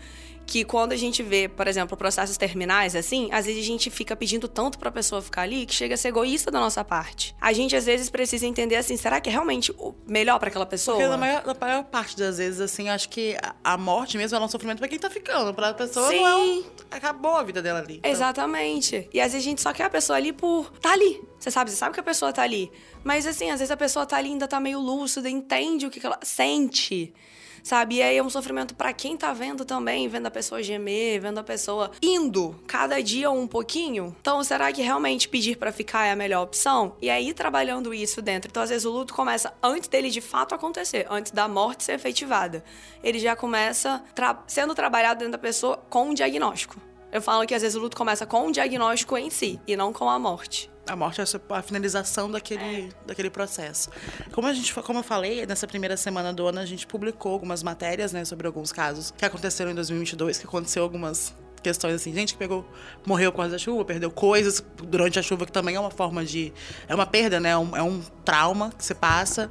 que 0.48 0.64
quando 0.64 0.92
a 0.92 0.96
gente 0.96 1.22
vê, 1.22 1.46
por 1.46 1.68
exemplo, 1.68 1.94
processos 1.94 2.38
terminais 2.38 2.96
assim, 2.96 3.28
às 3.30 3.44
vezes 3.44 3.62
a 3.62 3.66
gente 3.66 3.90
fica 3.90 4.16
pedindo 4.16 4.48
tanto 4.48 4.78
para 4.78 4.88
a 4.88 4.92
pessoa 4.92 5.20
ficar 5.20 5.42
ali 5.42 5.66
que 5.66 5.74
chega 5.74 5.94
a 5.94 5.96
ser 5.98 6.08
egoísta 6.08 6.50
da 6.50 6.58
nossa 6.58 6.82
parte. 6.82 7.36
A 7.38 7.52
gente 7.52 7.76
às 7.76 7.84
vezes 7.84 8.08
precisa 8.08 8.46
entender 8.46 8.76
assim, 8.76 8.96
será 8.96 9.20
que 9.20 9.28
é 9.28 9.32
realmente 9.32 9.70
o 9.72 9.94
melhor 10.06 10.38
para 10.38 10.48
aquela 10.48 10.64
pessoa? 10.64 10.96
Porque 10.96 11.08
na 11.08 11.18
maior, 11.18 11.44
na 11.44 11.54
maior, 11.54 11.84
parte 11.84 12.16
das 12.16 12.38
vezes 12.38 12.62
assim, 12.62 12.88
acho 12.88 13.10
que 13.10 13.36
a 13.62 13.76
morte 13.76 14.16
mesmo 14.16 14.38
é 14.38 14.40
um 14.40 14.48
sofrimento 14.48 14.78
para 14.78 14.88
quem 14.88 14.98
tá 14.98 15.10
ficando, 15.10 15.52
para 15.52 15.68
a 15.68 15.74
pessoa 15.74 16.08
Sim. 16.08 16.20
não 16.20 16.26
é 16.26 16.36
um... 16.36 16.64
acabou 16.90 17.36
a 17.36 17.42
vida 17.42 17.60
dela 17.60 17.80
ali. 17.80 17.98
Então. 17.98 18.10
Exatamente. 18.10 19.06
E 19.12 19.20
às 19.20 19.32
vezes 19.32 19.46
a 19.46 19.50
gente 19.50 19.60
só 19.60 19.72
quer 19.74 19.84
a 19.84 19.90
pessoa 19.90 20.16
ali 20.16 20.32
por 20.32 20.72
tá 20.80 20.92
ali. 20.92 21.20
Você 21.38 21.50
sabe, 21.50 21.70
você 21.70 21.76
sabe 21.76 21.92
que 21.92 22.00
a 22.00 22.02
pessoa 22.02 22.32
tá 22.32 22.42
ali. 22.42 22.72
Mas 23.04 23.26
assim, 23.26 23.50
às 23.50 23.60
vezes 23.60 23.70
a 23.70 23.76
pessoa 23.76 24.06
tá 24.06 24.16
ali 24.16 24.30
ainda 24.30 24.48
tá 24.48 24.58
meio 24.58 24.80
lúcida, 24.80 25.28
entende 25.28 25.86
o 25.86 25.90
que, 25.90 26.00
que 26.00 26.06
ela 26.06 26.18
sente 26.22 27.12
sabe? 27.62 27.96
E 27.96 28.02
aí 28.02 28.16
é 28.16 28.22
um 28.22 28.30
sofrimento 28.30 28.74
para 28.74 28.92
quem 28.92 29.16
tá 29.16 29.32
vendo 29.32 29.64
também, 29.64 30.08
vendo 30.08 30.26
a 30.26 30.30
pessoa 30.30 30.62
gemer, 30.62 31.20
vendo 31.20 31.38
a 31.38 31.42
pessoa 31.42 31.90
indo 32.02 32.58
cada 32.66 33.02
dia 33.02 33.30
um 33.30 33.46
pouquinho. 33.46 34.14
Então, 34.20 34.42
será 34.42 34.72
que 34.72 34.82
realmente 34.82 35.28
pedir 35.28 35.56
para 35.56 35.72
ficar 35.72 36.06
é 36.06 36.12
a 36.12 36.16
melhor 36.16 36.42
opção? 36.42 36.96
E 37.00 37.10
aí 37.10 37.32
trabalhando 37.32 37.92
isso 37.92 38.20
dentro. 38.22 38.50
Então, 38.50 38.62
às 38.62 38.70
vezes 38.70 38.84
o 38.84 38.90
luto 38.90 39.14
começa 39.14 39.52
antes 39.62 39.88
dele 39.88 40.10
de 40.10 40.20
fato 40.20 40.54
acontecer, 40.54 41.06
antes 41.10 41.32
da 41.32 41.48
morte 41.48 41.84
ser 41.84 41.92
efetivada. 41.92 42.64
Ele 43.02 43.18
já 43.18 43.34
começa 43.36 44.02
tra 44.14 44.42
sendo 44.46 44.74
trabalhado 44.74 45.18
dentro 45.20 45.32
da 45.32 45.38
pessoa 45.38 45.76
com 45.88 46.10
um 46.10 46.14
diagnóstico. 46.14 46.76
Eu 47.10 47.22
falo 47.22 47.46
que 47.46 47.54
às 47.54 47.62
vezes 47.62 47.74
o 47.74 47.80
luto 47.80 47.96
começa 47.96 48.26
com 48.26 48.46
um 48.46 48.50
diagnóstico 48.50 49.16
em 49.16 49.30
si 49.30 49.58
e 49.66 49.76
não 49.76 49.92
com 49.92 50.10
a 50.10 50.18
morte. 50.18 50.70
A 50.88 50.96
morte 50.96 51.20
é 51.20 51.24
a 51.50 51.62
finalização 51.62 52.30
daquele, 52.30 52.88
é. 52.88 52.88
daquele 53.06 53.30
processo. 53.30 53.90
Como, 54.32 54.46
a 54.46 54.52
gente, 54.52 54.72
como 54.74 55.00
eu 55.00 55.02
falei, 55.02 55.46
nessa 55.46 55.66
primeira 55.66 55.96
semana 55.96 56.32
do 56.32 56.46
ano, 56.46 56.60
a 56.60 56.66
gente 56.66 56.86
publicou 56.86 57.32
algumas 57.32 57.62
matérias 57.62 58.12
né, 58.12 58.24
sobre 58.24 58.46
alguns 58.46 58.72
casos 58.72 59.12
que 59.16 59.24
aconteceram 59.24 59.70
em 59.70 59.74
2022, 59.74 60.38
que 60.38 60.46
aconteceu 60.46 60.82
algumas 60.82 61.34
questões 61.58 61.94
assim, 61.94 62.12
gente 62.14 62.32
que 62.32 62.38
pegou, 62.38 62.66
morreu 63.04 63.30
por 63.30 63.38
causa 63.38 63.52
da 63.52 63.58
chuva, 63.58 63.84
perdeu 63.84 64.10
coisas 64.10 64.64
durante 64.84 65.18
a 65.18 65.22
chuva, 65.22 65.44
que 65.46 65.52
também 65.52 65.74
é 65.74 65.80
uma 65.80 65.90
forma 65.90 66.24
de. 66.24 66.52
É 66.88 66.94
uma 66.94 67.06
perda, 67.06 67.38
né? 67.38 67.50
É 67.50 67.56
um, 67.56 67.76
é 67.76 67.82
um 67.82 68.00
trauma 68.24 68.70
que 68.76 68.84
você 68.84 68.94
passa. 68.94 69.48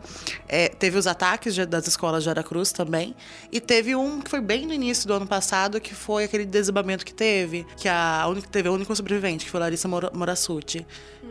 É, 0.48 0.70
teve 0.70 0.98
os 0.98 1.08
ataques 1.08 1.54
de, 1.54 1.66
das 1.66 1.88
escolas 1.88 2.24
de 2.24 2.30
Aracruz 2.30 2.72
também. 2.72 3.16
E 3.52 3.60
teve 3.60 3.96
um 3.96 4.22
que 4.22 4.30
foi 4.30 4.42
bem 4.42 4.66
no 4.66 4.74
início 4.74 5.08
do 5.08 5.14
ano 5.14 5.28
passado, 5.28 5.80
que 5.80 5.94
foi 5.94 6.24
aquele 6.24 6.46
desabamento 6.46 7.06
que 7.06 7.14
teve, 7.14 7.66
que 7.76 7.88
a 7.88 8.26
teve 8.52 8.70
a 8.70 8.72
única 8.72 8.94
sobrevivente, 8.96 9.46
que 9.46 9.52
foi 9.52 9.60
Larissa 9.60 9.88
Morassuti. 9.88 10.86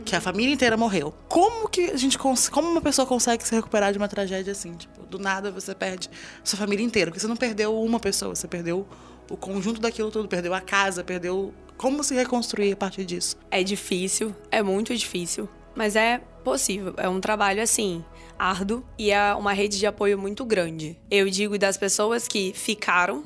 Que 0.05 0.15
a 0.15 0.21
família 0.21 0.53
inteira 0.53 0.77
morreu. 0.77 1.13
Como 1.27 1.67
que 1.67 1.91
a 1.91 1.97
gente 1.97 2.17
como 2.17 2.69
uma 2.69 2.81
pessoa 2.81 3.05
consegue 3.05 3.45
se 3.45 3.53
recuperar 3.53 3.91
de 3.91 3.97
uma 3.97 4.07
tragédia 4.07 4.51
assim? 4.51 4.73
Tipo, 4.73 5.05
do 5.05 5.19
nada 5.19 5.51
você 5.51 5.75
perde 5.75 6.09
sua 6.43 6.57
família 6.57 6.83
inteira. 6.83 7.11
Porque 7.11 7.19
você 7.19 7.27
não 7.27 7.35
perdeu 7.35 7.79
uma 7.81 7.99
pessoa, 7.99 8.35
você 8.35 8.47
perdeu 8.47 8.87
o 9.29 9.37
conjunto 9.37 9.81
daquilo 9.81 10.09
tudo, 10.11 10.27
perdeu 10.27 10.53
a 10.53 10.61
casa, 10.61 11.03
perdeu. 11.03 11.53
Como 11.77 12.03
se 12.03 12.15
reconstruir 12.15 12.71
a 12.71 12.75
partir 12.75 13.05
disso? 13.05 13.35
É 13.51 13.63
difícil, 13.63 14.35
é 14.49 14.63
muito 14.63 14.95
difícil, 14.95 15.47
mas 15.75 15.95
é 15.95 16.19
possível. 16.43 16.93
É 16.97 17.07
um 17.07 17.19
trabalho 17.19 17.61
assim, 17.61 18.03
árduo 18.37 18.83
e 18.97 19.11
é 19.11 19.33
uma 19.35 19.53
rede 19.53 19.77
de 19.77 19.85
apoio 19.85 20.17
muito 20.17 20.45
grande. 20.45 20.97
Eu 21.11 21.29
digo 21.29 21.57
das 21.57 21.77
pessoas 21.77 22.27
que 22.27 22.53
ficaram 22.55 23.23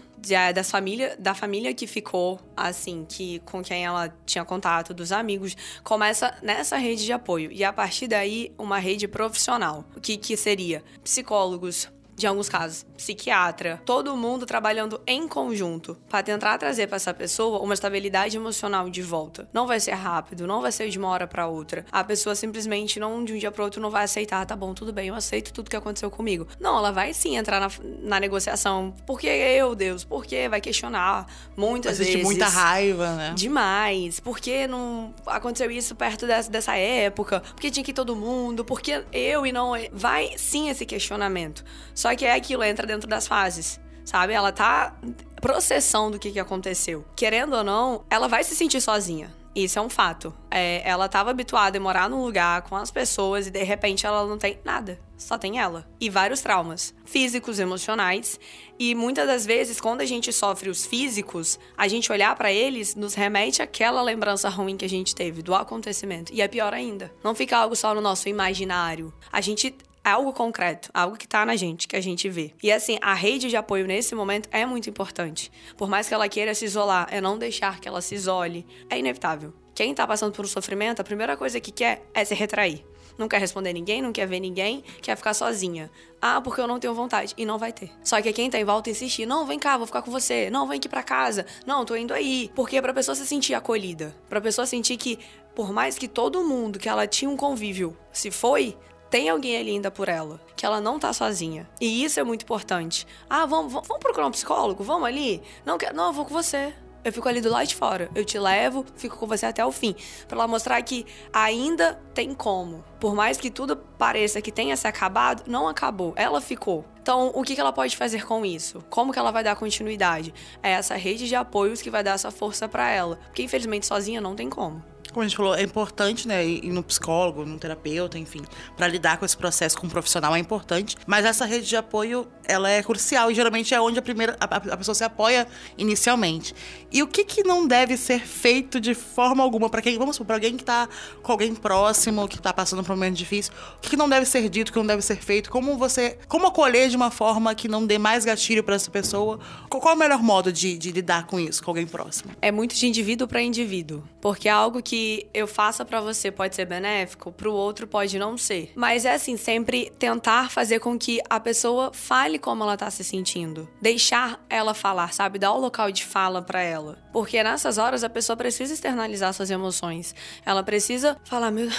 das 0.53 0.69
família, 0.69 1.15
da 1.17 1.33
família 1.33 1.73
que 1.73 1.87
ficou, 1.87 2.39
assim, 2.55 3.05
que 3.07 3.39
com 3.39 3.61
quem 3.61 3.85
ela 3.85 4.13
tinha 4.25 4.45
contato, 4.45 4.93
dos 4.93 5.11
amigos, 5.11 5.55
começa 5.83 6.35
nessa 6.41 6.77
rede 6.77 7.05
de 7.05 7.11
apoio. 7.11 7.51
E 7.51 7.63
a 7.63 7.73
partir 7.73 8.07
daí, 8.07 8.53
uma 8.57 8.77
rede 8.77 9.07
profissional. 9.07 9.85
O 9.95 9.99
que, 9.99 10.17
que 10.17 10.37
seria? 10.37 10.83
Psicólogos, 11.03 11.89
de 12.21 12.27
alguns 12.27 12.47
casos, 12.47 12.85
psiquiatra, 12.95 13.81
todo 13.83 14.15
mundo 14.15 14.45
trabalhando 14.45 15.01
em 15.07 15.27
conjunto 15.27 15.97
para 16.07 16.21
tentar 16.21 16.55
trazer 16.59 16.85
para 16.85 16.97
essa 16.97 17.11
pessoa 17.13 17.59
uma 17.59 17.73
estabilidade 17.73 18.37
emocional 18.37 18.89
de 18.91 19.01
volta. 19.01 19.49
Não 19.51 19.65
vai 19.65 19.79
ser 19.79 19.93
rápido, 19.93 20.45
não 20.45 20.61
vai 20.61 20.71
ser 20.71 20.87
de 20.87 20.99
uma 20.99 21.07
hora 21.09 21.25
para 21.25 21.47
outra. 21.47 21.83
A 21.91 22.03
pessoa 22.03 22.35
simplesmente 22.35 22.99
não 22.99 23.25
de 23.25 23.33
um 23.33 23.37
dia 23.39 23.51
para 23.51 23.63
outro 23.63 23.81
não 23.81 23.89
vai 23.89 24.03
aceitar, 24.03 24.45
tá 24.45 24.55
bom, 24.55 24.71
tudo 24.75 24.93
bem, 24.93 25.07
eu 25.07 25.15
aceito 25.15 25.51
tudo 25.51 25.67
que 25.69 25.75
aconteceu 25.75 26.11
comigo. 26.11 26.47
Não, 26.59 26.77
ela 26.77 26.91
vai 26.91 27.11
sim 27.11 27.37
entrar 27.37 27.59
na, 27.59 27.69
na 28.03 28.19
negociação. 28.19 28.93
Por 29.05 29.19
que 29.19 29.27
eu, 29.27 29.73
Deus? 29.73 30.03
Por 30.03 30.23
que? 30.23 30.47
Vai 30.47 30.61
questionar 30.61 31.25
muitas 31.57 31.93
Existe 31.93 32.17
vezes. 32.17 32.23
muita 32.23 32.47
raiva, 32.47 33.15
né? 33.15 33.33
Demais. 33.35 34.19
Por 34.19 34.39
que 34.39 34.67
não 34.67 35.11
aconteceu 35.25 35.71
isso 35.71 35.95
perto 35.95 36.27
dessa, 36.27 36.51
dessa 36.51 36.75
época? 36.77 37.39
Por 37.39 37.59
que 37.59 37.71
tinha 37.71 37.83
que 37.83 37.89
ir 37.89 37.95
todo 37.95 38.15
mundo? 38.15 38.63
Por 38.63 38.79
que 38.79 39.03
eu 39.11 39.43
e 39.43 39.51
não. 39.51 39.71
Vai 39.91 40.33
sim 40.37 40.69
esse 40.69 40.85
questionamento. 40.85 41.63
Só 41.95 42.10
que 42.15 42.25
é 42.25 42.33
aquilo, 42.33 42.63
entra 42.63 42.85
dentro 42.85 43.07
das 43.07 43.27
fases, 43.27 43.79
sabe? 44.05 44.33
Ela 44.33 44.51
tá 44.51 44.95
processando 45.41 46.17
o 46.17 46.19
que, 46.19 46.31
que 46.31 46.39
aconteceu. 46.39 47.05
Querendo 47.15 47.55
ou 47.55 47.63
não, 47.63 48.05
ela 48.09 48.27
vai 48.27 48.43
se 48.43 48.55
sentir 48.55 48.81
sozinha. 48.81 49.33
Isso 49.53 49.77
é 49.77 49.81
um 49.81 49.89
fato. 49.89 50.33
É, 50.49 50.81
ela 50.85 51.07
estava 51.07 51.29
habituada 51.29 51.77
a 51.77 51.81
morar 51.81 52.09
num 52.09 52.23
lugar 52.23 52.61
com 52.61 52.75
as 52.75 52.89
pessoas 52.89 53.47
e 53.47 53.51
de 53.51 53.61
repente 53.63 54.05
ela 54.05 54.25
não 54.25 54.37
tem 54.37 54.59
nada. 54.63 54.97
Só 55.17 55.37
tem 55.37 55.59
ela. 55.59 55.85
E 55.99 56.09
vários 56.09 56.39
traumas 56.39 56.93
físicos, 57.03 57.59
emocionais. 57.59 58.39
E 58.79 58.95
muitas 58.95 59.27
das 59.27 59.45
vezes, 59.45 59.81
quando 59.81 60.01
a 60.01 60.05
gente 60.05 60.31
sofre 60.31 60.69
os 60.69 60.85
físicos, 60.85 61.59
a 61.77 61.87
gente 61.87 62.11
olhar 62.11 62.33
para 62.35 62.51
eles 62.51 62.95
nos 62.95 63.13
remete 63.13 63.61
àquela 63.61 64.01
lembrança 64.01 64.47
ruim 64.47 64.77
que 64.77 64.85
a 64.85 64.89
gente 64.89 65.13
teve 65.13 65.41
do 65.41 65.53
acontecimento. 65.53 66.33
E 66.33 66.41
é 66.41 66.47
pior 66.47 66.73
ainda. 66.73 67.13
Não 67.21 67.35
fica 67.35 67.57
algo 67.57 67.75
só 67.75 67.93
no 67.93 68.01
nosso 68.01 68.29
imaginário. 68.29 69.13
A 69.31 69.41
gente 69.41 69.75
algo 70.03 70.33
concreto, 70.33 70.89
algo 70.93 71.17
que 71.17 71.27
tá 71.27 71.45
na 71.45 71.55
gente, 71.55 71.87
que 71.87 71.95
a 71.95 72.01
gente 72.01 72.29
vê. 72.29 72.53
E 72.61 72.71
assim, 72.71 72.97
a 73.01 73.13
rede 73.13 73.49
de 73.49 73.55
apoio 73.55 73.85
nesse 73.85 74.15
momento 74.15 74.49
é 74.51 74.65
muito 74.65 74.89
importante. 74.89 75.51
Por 75.77 75.89
mais 75.89 76.07
que 76.07 76.13
ela 76.13 76.27
queira 76.27 76.53
se 76.55 76.65
isolar, 76.65 77.07
é 77.11 77.21
não 77.21 77.37
deixar 77.37 77.79
que 77.79 77.87
ela 77.87 78.01
se 78.01 78.15
isole. 78.15 78.65
É 78.89 78.97
inevitável. 78.97 79.53
Quem 79.73 79.93
tá 79.93 80.05
passando 80.05 80.33
por 80.33 80.45
um 80.45 80.47
sofrimento, 80.47 80.99
a 80.99 81.03
primeira 81.03 81.37
coisa 81.37 81.59
que 81.59 81.71
quer 81.71 82.03
é 82.13 82.25
se 82.25 82.35
retrair. 82.35 82.85
Não 83.17 83.27
quer 83.27 83.39
responder 83.39 83.73
ninguém, 83.73 84.01
não 84.01 84.11
quer 84.11 84.25
ver 84.25 84.39
ninguém, 84.39 84.83
quer 85.01 85.15
ficar 85.15 85.33
sozinha. 85.33 85.91
Ah, 86.21 86.41
porque 86.41 86.59
eu 86.59 86.67
não 86.67 86.79
tenho 86.79 86.93
vontade. 86.93 87.33
E 87.37 87.45
não 87.45 87.57
vai 87.57 87.71
ter. 87.71 87.91
Só 88.03 88.21
que 88.21 88.31
quem 88.33 88.49
tá 88.49 88.59
em 88.59 88.63
volta 88.63 88.89
insistir, 88.89 89.25
não, 89.25 89.45
vem 89.45 89.59
cá, 89.59 89.77
vou 89.77 89.85
ficar 89.85 90.01
com 90.01 90.11
você. 90.11 90.49
Não, 90.49 90.67
vem 90.67 90.77
aqui 90.77 90.89
pra 90.89 91.03
casa. 91.03 91.45
Não, 91.65 91.85
tô 91.85 91.95
indo 91.95 92.13
aí. 92.13 92.49
Porque 92.55 92.77
é 92.77 92.81
pra 92.81 92.93
pessoa 92.93 93.15
se 93.15 93.25
sentir 93.25 93.53
acolhida. 93.53 94.15
Pra 94.29 94.41
pessoa 94.41 94.65
sentir 94.65 94.97
que, 94.97 95.19
por 95.55 95.71
mais 95.71 95.97
que 95.97 96.07
todo 96.07 96.43
mundo 96.43 96.79
que 96.79 96.89
ela 96.89 97.05
tinha 97.05 97.29
um 97.29 97.37
convívio 97.37 97.97
se 98.11 98.31
foi, 98.31 98.77
tem 99.11 99.27
alguém 99.27 99.57
ali 99.57 99.71
ainda 99.71 99.91
por 99.91 100.07
ela, 100.07 100.39
que 100.55 100.65
ela 100.65 100.79
não 100.79 100.97
tá 100.97 101.11
sozinha. 101.11 101.69
E 101.81 102.01
isso 102.01 102.17
é 102.17 102.23
muito 102.23 102.43
importante. 102.43 103.05
Ah, 103.29 103.45
vamos, 103.45 103.73
vamos, 103.73 103.87
vamos 103.87 104.01
procurar 104.01 104.25
um 104.25 104.31
psicólogo? 104.31 104.85
Vamos 104.85 105.05
ali? 105.05 105.43
Não, 105.65 105.77
não, 105.93 106.07
eu 106.07 106.13
vou 106.13 106.23
com 106.23 106.33
você. 106.33 106.73
Eu 107.03 107.11
fico 107.11 107.27
ali 107.27 107.41
do 107.41 107.49
lado 107.49 107.67
de 107.67 107.75
fora. 107.75 108.09
Eu 108.15 108.23
te 108.23 108.39
levo, 108.39 108.85
fico 108.95 109.17
com 109.17 109.27
você 109.27 109.45
até 109.45 109.65
o 109.65 109.71
fim. 109.71 109.95
para 110.29 110.37
ela 110.37 110.47
mostrar 110.47 110.81
que 110.81 111.05
ainda 111.33 111.99
tem 112.13 112.33
como. 112.33 112.85
Por 113.01 113.13
mais 113.13 113.37
que 113.37 113.51
tudo 113.51 113.75
pareça 113.75 114.41
que 114.41 114.51
tenha 114.51 114.77
se 114.77 114.87
acabado, 114.87 115.43
não 115.45 115.67
acabou. 115.67 116.13
Ela 116.15 116.39
ficou. 116.39 116.85
Então, 117.01 117.31
o 117.35 117.43
que 117.43 117.59
ela 117.59 117.73
pode 117.73 117.97
fazer 117.97 118.25
com 118.25 118.45
isso? 118.45 118.81
Como 118.89 119.11
que 119.11 119.19
ela 119.19 119.31
vai 119.31 119.43
dar 119.43 119.57
continuidade? 119.57 120.33
É 120.63 120.71
essa 120.71 120.95
rede 120.95 121.27
de 121.27 121.35
apoios 121.35 121.81
que 121.81 121.89
vai 121.89 122.03
dar 122.03 122.11
essa 122.11 122.31
força 122.31 122.69
para 122.69 122.89
ela. 122.89 123.17
Porque, 123.25 123.43
infelizmente, 123.43 123.87
sozinha 123.87 124.21
não 124.21 124.35
tem 124.35 124.49
como 124.49 124.81
como 125.11 125.23
a 125.23 125.27
gente 125.27 125.35
falou, 125.35 125.55
é 125.55 125.61
importante, 125.61 126.27
né, 126.27 126.45
ir 126.45 126.71
no 126.71 126.81
psicólogo, 126.83 127.45
no 127.45 127.57
terapeuta, 127.57 128.17
enfim, 128.17 128.41
para 128.77 128.87
lidar 128.87 129.17
com 129.17 129.25
esse 129.25 129.35
processo 129.35 129.77
com 129.77 129.87
um 129.87 129.89
profissional 129.89 130.35
é 130.35 130.39
importante. 130.39 130.95
Mas 131.05 131.25
essa 131.25 131.45
rede 131.45 131.67
de 131.67 131.75
apoio, 131.75 132.27
ela 132.45 132.69
é 132.69 132.81
crucial 132.81 133.29
e 133.29 133.35
geralmente 133.35 133.73
é 133.73 133.81
onde 133.81 133.99
a 133.99 134.01
primeira 134.01 134.37
a, 134.39 134.45
a 134.45 134.77
pessoa 134.77 134.95
se 134.95 135.03
apoia 135.03 135.47
inicialmente. 135.77 136.55
E 136.91 137.03
o 137.03 137.07
que, 137.07 137.23
que 137.23 137.43
não 137.43 137.67
deve 137.67 137.97
ser 137.97 138.21
feito 138.21 138.79
de 138.79 138.93
forma 138.93 139.43
alguma 139.43 139.69
para 139.69 139.81
quem, 139.81 139.97
vamos 139.97 140.17
para 140.19 140.35
alguém 140.35 140.55
que 140.55 140.63
está 140.63 140.87
com 141.21 141.31
alguém 141.31 141.53
próximo, 141.53 142.27
que 142.27 142.37
está 142.37 142.53
passando 142.53 142.83
por 142.83 142.93
um 142.93 142.95
momento 142.95 143.15
difícil, 143.15 143.53
o 143.77 143.79
que, 143.81 143.91
que 143.91 143.97
não 143.97 144.07
deve 144.07 144.25
ser 144.25 144.47
dito, 144.49 144.69
o 144.69 144.73
que 144.73 144.79
não 144.79 144.85
deve 144.85 145.01
ser 145.01 145.17
feito, 145.17 145.49
como 145.49 145.77
você, 145.77 146.17
como 146.27 146.47
acolher 146.47 146.89
de 146.89 146.95
uma 146.95 147.11
forma 147.11 147.53
que 147.53 147.67
não 147.67 147.85
dê 147.85 147.97
mais 147.97 148.23
gatilho 148.23 148.63
para 148.63 148.75
essa 148.75 148.89
pessoa? 148.89 149.39
Qual 149.69 149.93
é 149.93 149.95
o 149.95 149.99
melhor 149.99 150.21
modo 150.21 150.51
de, 150.51 150.77
de 150.77 150.91
lidar 150.91 151.27
com 151.27 151.39
isso, 151.39 151.63
com 151.63 151.71
alguém 151.71 151.85
próximo? 151.85 152.31
É 152.41 152.51
muito 152.51 152.75
de 152.75 152.87
indivíduo 152.87 153.27
para 153.27 153.41
indivíduo, 153.41 154.03
porque 154.21 154.47
é 154.47 154.51
algo 154.51 154.81
que 154.81 155.00
eu 155.33 155.47
faça 155.47 155.85
para 155.85 156.01
você 156.01 156.31
pode 156.31 156.55
ser 156.55 156.65
benéfico, 156.65 157.31
para 157.31 157.49
o 157.49 157.53
outro 157.53 157.87
pode 157.87 158.17
não 158.19 158.37
ser. 158.37 158.71
Mas 158.75 159.05
é 159.05 159.13
assim, 159.13 159.37
sempre 159.37 159.91
tentar 159.97 160.49
fazer 160.49 160.79
com 160.79 160.97
que 160.97 161.21
a 161.29 161.39
pessoa 161.39 161.91
fale 161.93 162.37
como 162.37 162.63
ela 162.63 162.77
tá 162.77 162.89
se 162.89 163.03
sentindo. 163.03 163.69
Deixar 163.81 164.43
ela 164.49 164.73
falar, 164.73 165.13
sabe? 165.13 165.39
Dar 165.39 165.53
o 165.53 165.59
local 165.59 165.91
de 165.91 166.05
fala 166.05 166.41
para 166.41 166.61
ela. 166.61 166.97
Porque 167.11 167.41
nessas 167.41 167.77
horas 167.77 168.03
a 168.03 168.09
pessoa 168.09 168.35
precisa 168.35 168.73
externalizar 168.73 169.33
suas 169.33 169.49
emoções. 169.49 170.13
Ela 170.45 170.63
precisa 170.63 171.17
falar, 171.23 171.51
meu, 171.51 171.69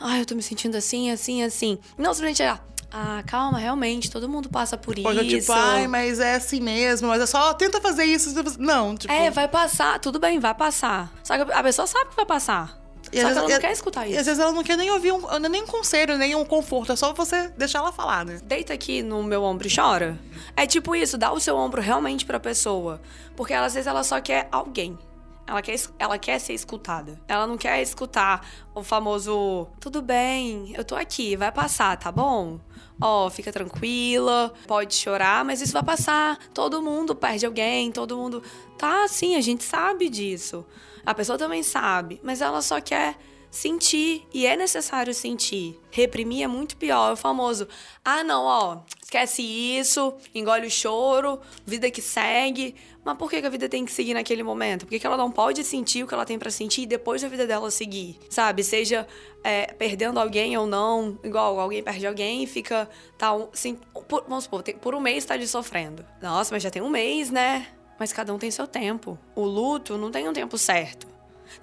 ai, 0.00 0.20
eu 0.20 0.26
tô 0.26 0.34
me 0.34 0.42
sentindo 0.42 0.76
assim, 0.76 1.10
assim, 1.10 1.42
assim. 1.42 1.78
Não 1.96 2.12
simplesmente, 2.12 2.42
ah, 2.42 2.60
ah, 2.92 3.22
calma, 3.26 3.58
realmente, 3.58 4.10
todo 4.10 4.28
mundo 4.28 4.50
passa 4.50 4.76
por 4.76 4.94
Pode, 5.00 5.20
isso. 5.26 5.40
Tipo, 5.40 5.52
ai, 5.52 5.88
mas 5.88 6.20
é 6.20 6.34
assim 6.34 6.60
mesmo, 6.60 7.08
mas 7.08 7.22
é 7.22 7.26
só 7.26 7.54
tenta 7.54 7.80
fazer 7.80 8.04
isso. 8.04 8.34
Não, 8.58 8.94
tipo. 8.94 9.12
É, 9.12 9.30
vai 9.30 9.48
passar, 9.48 9.98
tudo 9.98 10.18
bem, 10.18 10.38
vai 10.38 10.54
passar. 10.54 11.10
Só 11.24 11.42
que 11.42 11.50
a 11.52 11.62
pessoa 11.62 11.86
sabe 11.86 12.10
que 12.10 12.16
vai 12.16 12.26
passar. 12.26 12.82
E 13.10 13.20
Só 13.20 13.32
que 13.32 13.38
ela 13.38 13.48
não 13.48 13.60
quer 13.60 13.72
escutar 13.72 14.06
isso. 14.06 14.16
E 14.16 14.18
às 14.18 14.26
vezes 14.26 14.38
ela 14.38 14.52
não 14.52 14.62
quer 14.62 14.76
nem 14.76 14.90
ouvir 14.90 15.12
um, 15.12 15.38
nem 15.38 15.62
um 15.62 15.66
conselho, 15.66 16.16
nem 16.16 16.34
um 16.34 16.44
conforto. 16.44 16.92
É 16.92 16.96
só 16.96 17.12
você 17.12 17.48
deixar 17.56 17.78
ela 17.78 17.92
falar, 17.92 18.24
né? 18.24 18.40
Deita 18.44 18.74
aqui 18.74 19.02
no 19.02 19.22
meu 19.22 19.42
ombro 19.42 19.66
e 19.66 19.74
chora. 19.74 20.18
É 20.56 20.66
tipo 20.66 20.94
isso, 20.94 21.16
dá 21.16 21.32
o 21.32 21.40
seu 21.40 21.56
ombro 21.56 21.80
realmente 21.80 22.24
pra 22.24 22.38
pessoa. 22.38 23.00
Porque 23.34 23.52
ela, 23.52 23.66
às 23.66 23.74
vezes 23.74 23.86
ela 23.86 24.04
só 24.04 24.20
quer 24.20 24.48
alguém. 24.52 24.98
Ela 25.46 25.60
quer, 25.60 25.74
ela 25.98 26.18
quer 26.18 26.38
ser 26.38 26.52
escutada. 26.54 27.18
Ela 27.26 27.46
não 27.46 27.58
quer 27.58 27.82
escutar 27.82 28.46
o 28.74 28.82
famoso 28.82 29.66
tudo 29.80 30.00
bem, 30.00 30.72
eu 30.74 30.84
tô 30.84 30.94
aqui, 30.94 31.36
vai 31.36 31.50
passar, 31.50 31.96
tá 31.96 32.12
bom? 32.12 32.60
Ó, 33.00 33.26
oh, 33.26 33.30
fica 33.30 33.52
tranquila, 33.52 34.52
pode 34.66 34.94
chorar, 34.94 35.44
mas 35.44 35.60
isso 35.60 35.72
vai 35.72 35.82
passar. 35.82 36.38
Todo 36.54 36.82
mundo 36.82 37.14
perde 37.14 37.46
alguém, 37.46 37.90
todo 37.90 38.16
mundo. 38.16 38.42
Tá, 38.78 39.08
sim, 39.08 39.34
a 39.34 39.40
gente 39.40 39.64
sabe 39.64 40.08
disso. 40.08 40.64
A 41.04 41.12
pessoa 41.12 41.36
também 41.36 41.62
sabe, 41.62 42.20
mas 42.22 42.40
ela 42.40 42.62
só 42.62 42.80
quer 42.80 43.16
sentir 43.52 44.26
e 44.32 44.46
é 44.46 44.56
necessário 44.56 45.12
sentir. 45.12 45.78
Reprimir 45.90 46.42
é 46.42 46.46
muito 46.46 46.76
pior, 46.76 47.10
é 47.10 47.12
o 47.12 47.16
famoso: 47.16 47.68
"Ah, 48.04 48.24
não, 48.24 48.44
ó, 48.44 48.78
esquece 49.02 49.42
isso, 49.42 50.14
engole 50.34 50.66
o 50.66 50.70
choro, 50.70 51.40
vida 51.66 51.90
que 51.90 52.00
segue". 52.00 52.74
Mas 53.04 53.16
por 53.16 53.28
que 53.28 53.36
a 53.36 53.50
vida 53.50 53.68
tem 53.68 53.84
que 53.84 53.92
seguir 53.92 54.14
naquele 54.14 54.42
momento? 54.42 54.86
Por 54.86 54.98
que 54.98 55.06
ela 55.06 55.16
não 55.16 55.30
pode 55.30 55.64
sentir 55.64 56.04
o 56.04 56.06
que 56.06 56.14
ela 56.14 56.24
tem 56.24 56.38
para 56.38 56.50
sentir 56.50 56.82
e 56.82 56.86
depois 56.86 57.24
a 57.24 57.28
vida 57.28 57.46
dela 57.46 57.70
seguir? 57.70 58.18
Sabe? 58.30 58.62
Seja 58.62 59.06
é, 59.42 59.66
perdendo 59.66 60.20
alguém 60.20 60.56
ou 60.56 60.66
não, 60.66 61.18
igual 61.24 61.58
alguém 61.58 61.82
perde 61.82 62.06
alguém 62.06 62.44
e 62.44 62.46
fica. 62.46 62.88
Tá, 63.18 63.32
assim, 63.52 63.76
por, 64.08 64.24
vamos 64.28 64.44
supor, 64.44 64.62
tem, 64.62 64.76
por 64.76 64.94
um 64.94 65.00
mês 65.00 65.24
tá 65.24 65.34
ali 65.34 65.48
sofrendo. 65.48 66.04
Nossa, 66.20 66.54
mas 66.54 66.62
já 66.62 66.70
tem 66.70 66.80
um 66.80 66.88
mês, 66.88 67.30
né? 67.30 67.66
mas 68.02 68.12
cada 68.12 68.34
um 68.34 68.38
tem 68.38 68.50
seu 68.50 68.66
tempo. 68.66 69.16
O 69.32 69.44
luto 69.44 69.96
não 69.96 70.10
tem 70.10 70.28
um 70.28 70.32
tempo 70.32 70.58
certo. 70.58 71.06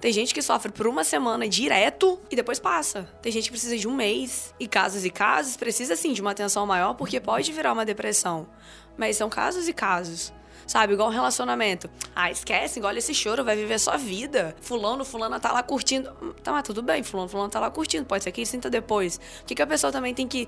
Tem 0.00 0.10
gente 0.10 0.32
que 0.32 0.40
sofre 0.40 0.72
por 0.72 0.86
uma 0.86 1.04
semana 1.04 1.46
direto 1.46 2.18
e 2.30 2.36
depois 2.36 2.58
passa. 2.58 3.02
Tem 3.20 3.30
gente 3.30 3.44
que 3.44 3.50
precisa 3.50 3.76
de 3.76 3.86
um 3.86 3.94
mês. 3.94 4.54
E 4.58 4.66
casos 4.66 5.04
e 5.04 5.10
casos 5.10 5.58
precisa 5.58 5.96
sim 5.96 6.14
de 6.14 6.22
uma 6.22 6.30
atenção 6.30 6.64
maior 6.64 6.94
porque 6.94 7.20
pode 7.20 7.52
virar 7.52 7.74
uma 7.74 7.84
depressão. 7.84 8.46
Mas 8.96 9.18
são 9.18 9.28
casos 9.28 9.68
e 9.68 9.72
casos. 9.74 10.32
Sabe, 10.70 10.92
igual 10.92 11.08
um 11.08 11.12
relacionamento. 11.12 11.90
Ah, 12.14 12.30
esquece, 12.30 12.78
engole 12.78 12.98
esse 12.98 13.12
choro, 13.12 13.44
vai 13.44 13.56
viver 13.56 13.76
sua 13.80 13.96
vida. 13.96 14.54
Fulano, 14.60 15.04
fulana 15.04 15.40
tá 15.40 15.50
lá 15.50 15.64
curtindo. 15.64 16.08
Tá, 16.44 16.52
mas 16.52 16.62
tudo 16.62 16.80
bem, 16.80 17.02
fulano, 17.02 17.28
fulano 17.28 17.50
tá 17.50 17.58
lá 17.58 17.68
curtindo. 17.72 18.06
Pode 18.06 18.22
ser 18.22 18.30
que 18.30 18.46
sinta 18.46 18.70
depois. 18.70 19.18
O 19.42 19.46
que, 19.46 19.56
que 19.56 19.62
a 19.62 19.66
pessoa 19.66 19.90
também 19.90 20.14
tem 20.14 20.28
que 20.28 20.46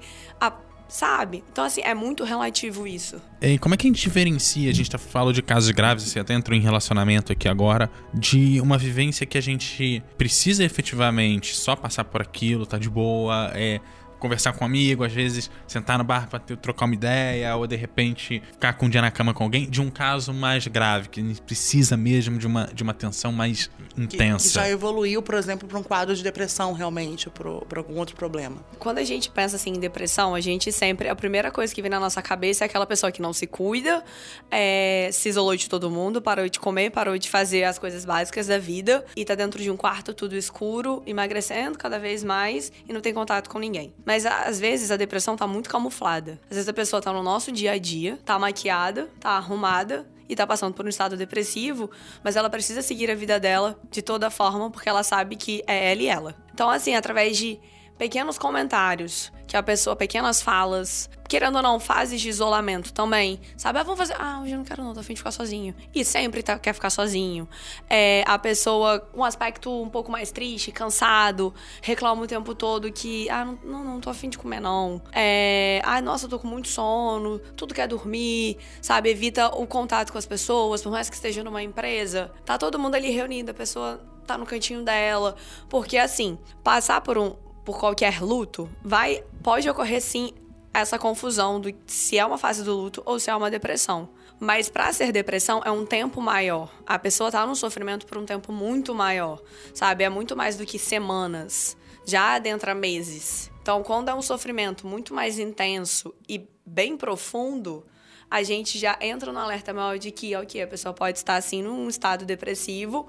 sabe? 0.87 1.43
Então, 1.51 1.65
assim, 1.65 1.81
é 1.81 1.93
muito 1.93 2.23
relativo 2.23 2.87
isso. 2.87 3.21
E 3.41 3.59
como 3.59 3.75
é 3.75 3.79
que 3.79 3.87
a 3.87 3.91
gente 3.91 4.01
diferencia? 4.01 4.71
A 4.71 4.75
gente 4.75 4.91
tá 4.91 4.99
falando 4.99 5.35
de 5.35 5.43
casos 5.43 5.71
graves, 5.71 6.05
assim, 6.05 6.21
até 6.21 6.35
entrou 6.35 6.57
em 6.57 6.61
relacionamento 6.61 7.33
aqui 7.33 7.49
agora, 7.49 7.91
de 8.15 8.61
uma 8.61 8.79
vivência 8.79 9.27
que 9.27 9.37
a 9.37 9.41
gente 9.41 10.05
precisa 10.17 10.63
efetivamente 10.63 11.57
só 11.57 11.75
passar 11.75 12.05
por 12.05 12.21
aquilo, 12.21 12.67
tá 12.67 12.79
de 12.79 12.91
boa, 12.91 13.51
é 13.55 13.81
conversar 14.23 14.53
com 14.53 14.65
um 14.65 14.69
amigo, 14.69 15.03
às 15.03 15.13
vezes 15.13 15.51
sentar 15.67 15.99
no 15.99 16.05
bar 16.05 16.29
para 16.29 16.39
trocar 16.39 16.87
uma 16.87 16.95
ideia, 16.95 17.57
ou 17.57 17.67
de 17.67 17.75
repente 17.75 18.41
ficar 18.53 18.75
com 18.75 18.87
um 18.87 18.89
dia 18.89 19.03
na 19.03 19.11
cama 19.11 19.35
com 19.35 19.43
alguém, 19.43 19.69
de 19.69 19.81
um 19.81 19.91
caso 19.91 20.33
mais 20.33 20.65
grave, 20.69 21.09
que 21.09 21.41
precisa 21.43 21.97
mesmo 21.97 22.39
de 22.39 22.47
uma, 22.47 22.71
de 22.73 22.85
uma 22.85 22.93
atenção 22.93 23.33
mais 23.33 23.69
intensa. 23.97 24.45
Que, 24.45 24.49
que 24.49 24.55
já 24.55 24.69
evoluiu, 24.69 25.23
por 25.23 25.35
exemplo, 25.35 25.69
para 25.69 25.79
um 25.79 25.83
quadro 25.83 26.15
de 26.15 26.23
depressão 26.23 26.73
realmente, 26.73 27.29
para 27.31 27.79
algum 27.79 27.99
outro 27.99 28.17
problema. 28.17 28.57
Quando 28.79 28.99
a 28.99 29.05
gente 29.05 29.31
pensa 29.31 29.57
assim 29.57 29.71
em 29.71 29.81
depressão, 29.81 30.35
a 30.35 30.41
gente 30.41 30.73
sempre. 30.73 31.09
A 31.09 31.17
primeira 31.17 31.51
coisa 31.51 31.75
que 31.75 31.83
vem 31.83 31.91
na 31.91 32.01
nossa 32.01 32.23
cabeça 32.23 32.65
é 32.65 32.67
aquela 32.67 32.87
pessoa 32.87 33.13
que 33.13 33.21
não 33.21 33.33
se 33.33 33.47
cuida, 33.47 34.03
é, 34.51 35.11
se 35.13 35.29
isolou 35.29 35.57
de 35.57 35.69
todo 35.69 35.91
mundo, 35.91 36.23
parou 36.23 36.49
de 36.49 36.59
comer, 36.59 36.91
parou 36.91 37.19
de 37.19 37.29
fazer 37.29 37.65
as 37.65 37.79
coisas 37.79 38.05
básicas 38.05 38.47
da 38.47 38.59
vida 38.59 39.05
e 39.17 39.25
tá 39.25 39.35
dentro 39.35 39.63
de 39.63 39.71
um 39.71 39.77
quarto 39.77 40.15
tudo 40.15 40.37
escuro, 40.37 41.03
emagrecendo 41.07 41.77
cada 41.77 41.99
vez 41.99 42.25
mais 42.25 42.73
e 42.89 42.93
não 42.93 43.01
tem 43.01 43.13
contato 43.13 43.51
com 43.51 43.59
ninguém. 43.59 43.93
Mas 44.05 44.23
mas 44.23 44.27
às 44.27 44.61
vezes 44.61 44.91
a 44.91 44.97
depressão 44.97 45.37
tá 45.37 45.47
muito 45.47 45.69
camuflada. 45.69 46.39
Às 46.51 46.57
vezes 46.57 46.69
a 46.69 46.73
pessoa 46.73 47.03
tá 47.03 47.13
no 47.13 47.23
nosso 47.23 47.51
dia 47.51 47.73
a 47.73 47.79
dia, 47.79 48.19
tá 48.25 48.39
maquiada, 48.39 49.09
tá 49.19 49.31
arrumada 49.31 50.07
e 50.33 50.37
tá 50.37 50.47
passando 50.47 50.75
por 50.75 50.85
um 50.85 50.89
estado 50.89 51.17
depressivo, 51.17 51.91
mas 52.23 52.37
ela 52.37 52.49
precisa 52.49 52.83
seguir 52.83 53.11
a 53.11 53.15
vida 53.15 53.39
dela 53.39 53.79
de 53.91 54.03
toda 54.03 54.31
forma 54.31 54.71
porque 54.71 54.89
ela 54.89 55.03
sabe 55.03 55.37
que 55.37 55.63
é 55.67 55.93
ela 55.93 56.03
e 56.03 56.07
ela. 56.07 56.35
Então, 56.53 56.71
assim, 56.71 56.95
através 56.95 57.37
de 57.37 57.61
pequenos 58.03 58.37
comentários 58.37 59.31
que 59.47 59.57
a 59.57 59.63
pessoa, 59.63 59.95
pequenas 59.95 60.43
falas, 60.43 61.09
querendo 61.29 61.55
ou 61.55 61.63
não, 61.63 61.79
fases 61.79 62.21
de 62.21 62.29
isolamento 62.29 62.93
também. 62.93 63.41
Sabe? 63.57 63.79
Ah, 63.79 63.85
vamos 63.85 63.97
fazer. 63.97 64.17
Ah, 64.19 64.41
hoje 64.43 64.51
eu 64.51 64.59
não 64.59 64.65
quero 64.65 64.83
não, 64.83 64.93
tô 64.93 64.99
afim 64.99 65.13
de 65.15 65.21
ficar 65.21 65.31
sozinho. 65.31 65.73
E 65.95 66.05
sempre 66.05 66.43
tá, 66.43 66.59
quer 66.59 66.73
ficar 66.73 66.91
sozinho. 66.91 67.49
É, 67.89 68.25
a 68.27 68.37
pessoa, 68.41 69.09
um 69.15 69.23
aspecto 69.23 69.71
um 69.71 69.89
pouco 69.89 70.11
mais 70.11 70.33
triste, 70.33 70.73
cansado, 70.73 71.55
reclama 71.81 72.23
o 72.23 72.27
tempo 72.27 72.57
todo 72.57 72.91
que, 72.91 73.31
ah, 73.31 73.45
não, 73.45 73.59
não, 73.63 73.85
não 73.85 74.01
tô 74.01 74.11
afim 74.11 74.29
de 74.29 74.37
comer 74.37 74.59
não. 74.59 75.01
É, 75.13 75.81
ah, 75.85 76.01
nossa, 76.01 76.27
tô 76.27 76.41
com 76.41 76.49
muito 76.49 76.67
sono, 76.67 77.39
tudo 77.57 77.73
quer 77.73 77.87
dormir, 77.87 78.57
sabe? 78.81 79.11
Evita 79.11 79.47
o 79.47 79.65
contato 79.65 80.11
com 80.11 80.19
as 80.19 80.27
pessoas, 80.27 80.83
por 80.83 80.91
mais 80.91 81.09
que 81.09 81.15
esteja 81.15 81.45
numa 81.45 81.63
empresa. 81.63 82.33
Tá 82.45 82.59
todo 82.59 82.81
mundo 82.81 82.97
ali 82.97 83.11
reunido, 83.11 83.53
a 83.53 83.55
pessoa 83.55 84.01
tá 84.27 84.39
no 84.39 84.47
cantinho 84.47 84.83
dela. 84.83 85.37
Porque 85.69 85.99
assim, 85.99 86.39
passar 86.65 87.01
por 87.01 87.19
um 87.19 87.37
por 87.65 87.79
qualquer 87.79 88.21
luto, 88.21 88.69
vai 88.83 89.25
pode 89.43 89.69
ocorrer 89.69 90.01
sim 90.01 90.33
essa 90.75 90.99
confusão 90.99 91.61
do 91.61 91.73
se 91.87 92.19
é 92.19 92.25
uma 92.25 92.39
fase 92.39 92.65
do 92.65 92.75
luto 92.75 93.03
ou 93.05 93.19
se 93.19 93.31
é 93.31 93.37
uma 93.37 93.51
depressão. 93.51 94.09
Mas 94.41 94.69
para 94.69 94.93
ser 94.93 95.13
depressão 95.13 95.63
é 95.65 95.71
um 95.71 95.87
tempo 95.87 96.21
maior. 96.21 96.73
A 96.87 96.99
pessoa 96.99 97.31
tá 97.31 97.47
no 97.47 97.55
sofrimento 97.55 98.07
por 98.07 98.19
um 98.19 98.25
tempo 98.25 98.53
muito 98.53 98.95
maior, 98.95 99.41
sabe? 99.73 100.03
É 100.03 100.09
muito 100.09 100.35
mais 100.35 100.57
do 100.57 100.67
que 100.67 100.79
semanas. 100.79 101.77
Já 102.05 102.35
adentra 102.35 102.75
meses. 102.75 103.53
Então, 103.61 103.83
quando 103.85 104.09
é 104.09 104.15
um 104.15 104.23
sofrimento 104.23 104.87
muito 104.87 105.15
mais 105.15 105.39
intenso 105.39 106.13
e 106.29 106.49
bem 106.67 106.97
profundo, 106.97 107.87
a 108.29 108.43
gente 108.43 108.79
já 108.79 108.99
entra 109.01 109.31
no 109.31 109.39
alerta 109.39 109.73
maior 109.73 109.99
de 109.99 110.11
que, 110.11 110.35
ok, 110.35 110.61
a 110.61 110.67
pessoa 110.67 110.93
pode 110.93 111.19
estar 111.19 111.37
assim 111.37 111.63
num 111.63 111.89
estado 111.89 112.25
depressivo 112.25 113.07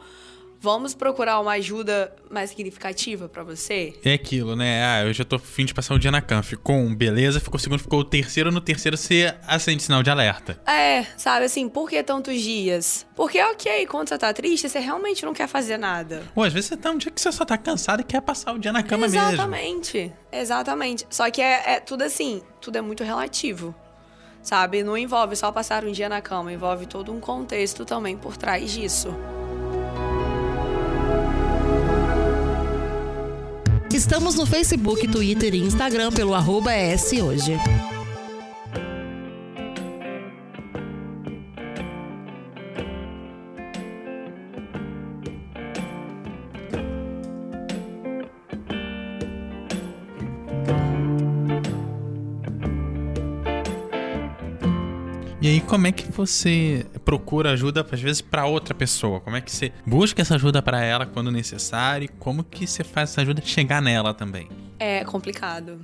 Vamos 0.63 0.95
procurar 0.95 1.41
uma 1.41 1.51
ajuda 1.51 2.15
mais 2.31 2.51
significativa 2.51 3.27
para 3.27 3.43
você? 3.43 3.93
É 4.01 4.13
aquilo, 4.13 4.55
né? 4.55 4.81
Ah, 4.85 5.03
eu 5.03 5.11
já 5.11 5.25
tô 5.25 5.37
fim 5.37 5.65
de 5.65 5.73
passar 5.73 5.93
o 5.93 5.99
dia 5.99 6.09
na 6.09 6.21
cama. 6.21 6.41
Ficou 6.41 6.77
um, 6.77 6.95
beleza, 6.95 7.41
ficou 7.41 7.59
segundo, 7.59 7.81
ficou 7.81 7.99
o 7.99 8.03
terceiro. 8.05 8.49
No 8.49 8.61
terceiro 8.61 8.95
você 8.95 9.35
acende 9.45 9.83
sinal 9.83 10.01
de 10.01 10.09
alerta. 10.09 10.57
É, 10.65 11.03
sabe 11.17 11.47
assim, 11.47 11.67
por 11.67 11.89
que 11.89 12.01
tantos 12.01 12.39
dias? 12.39 13.05
Porque, 13.13 13.41
ok, 13.41 13.85
quando 13.87 14.07
você 14.07 14.17
tá 14.17 14.31
triste, 14.31 14.69
você 14.69 14.79
realmente 14.79 15.25
não 15.25 15.33
quer 15.33 15.49
fazer 15.49 15.75
nada. 15.75 16.23
Ou 16.33 16.45
às 16.45 16.53
vezes 16.53 16.69
você 16.69 16.77
tá 16.77 16.91
um 16.91 16.97
dia 16.97 17.11
que 17.11 17.19
você 17.19 17.29
só 17.29 17.43
tá 17.43 17.57
cansado 17.57 17.99
e 17.99 18.05
quer 18.05 18.21
passar 18.21 18.53
o 18.53 18.57
dia 18.57 18.71
na 18.71 18.83
cama 18.83 19.05
exatamente, 19.05 19.97
mesmo. 19.97 20.13
Exatamente, 20.13 20.13
exatamente. 20.31 21.07
Só 21.09 21.29
que 21.29 21.41
é, 21.41 21.73
é 21.73 21.79
tudo 21.81 22.03
assim, 22.03 22.41
tudo 22.61 22.77
é 22.77 22.81
muito 22.81 23.03
relativo 23.03 23.75
sabe? 24.41 24.83
Não 24.83 24.97
envolve 24.97 25.37
só 25.37 25.51
passar 25.51 25.85
um 25.85 25.91
dia 25.91 26.09
na 26.09 26.21
cama, 26.21 26.51
envolve 26.51 26.85
todo 26.85 27.13
um 27.13 27.19
contexto 27.19 27.85
também 27.85 28.17
por 28.17 28.35
trás 28.35 28.71
disso. 28.71 29.13
Estamos 34.03 34.35
no 34.35 34.45
Facebook, 34.45 35.07
Twitter 35.07 35.55
e 35.55 35.59
Instagram 35.59 36.11
pelo 36.11 36.35
arroba 36.35 36.73
hoje. 37.21 37.57
Aí, 55.53 55.61
como 55.61 55.85
é 55.85 55.91
que 55.91 56.11
você 56.11 56.85
procura 57.05 57.51
ajuda, 57.51 57.85
às 57.89 58.01
vezes, 58.01 58.21
para 58.21 58.45
outra 58.45 58.73
pessoa? 58.73 59.19
Como 59.19 59.35
é 59.35 59.41
que 59.41 59.51
você 59.51 59.71
busca 59.85 60.21
essa 60.21 60.35
ajuda 60.35 60.61
para 60.61 60.83
ela 60.83 61.05
quando 61.05 61.31
necessário? 61.31 62.09
Como 62.19 62.43
que 62.43 62.65
você 62.65 62.83
faz 62.83 63.11
essa 63.11 63.21
ajuda 63.21 63.41
chegar 63.43 63.81
nela 63.81 64.13
também? 64.13 64.49
É 64.79 65.03
complicado. 65.05 65.79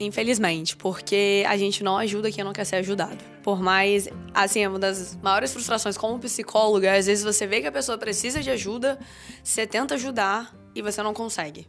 Infelizmente, 0.00 0.74
porque 0.76 1.44
a 1.46 1.58
gente 1.58 1.84
não 1.84 1.98
ajuda 1.98 2.32
quem 2.32 2.42
não 2.42 2.54
quer 2.54 2.64
ser 2.64 2.76
ajudado. 2.76 3.18
Por 3.42 3.60
mais, 3.60 4.08
assim, 4.32 4.60
é 4.60 4.68
uma 4.68 4.78
das 4.78 5.18
maiores 5.22 5.52
frustrações 5.52 5.98
como 5.98 6.18
psicóloga, 6.18 6.96
às 6.96 7.04
vezes 7.04 7.22
você 7.22 7.46
vê 7.46 7.60
que 7.60 7.66
a 7.66 7.72
pessoa 7.72 7.98
precisa 7.98 8.42
de 8.42 8.48
ajuda, 8.48 8.98
você 9.44 9.66
tenta 9.66 9.96
ajudar 9.96 10.54
e 10.74 10.80
você 10.80 11.02
não 11.02 11.12
consegue. 11.12 11.68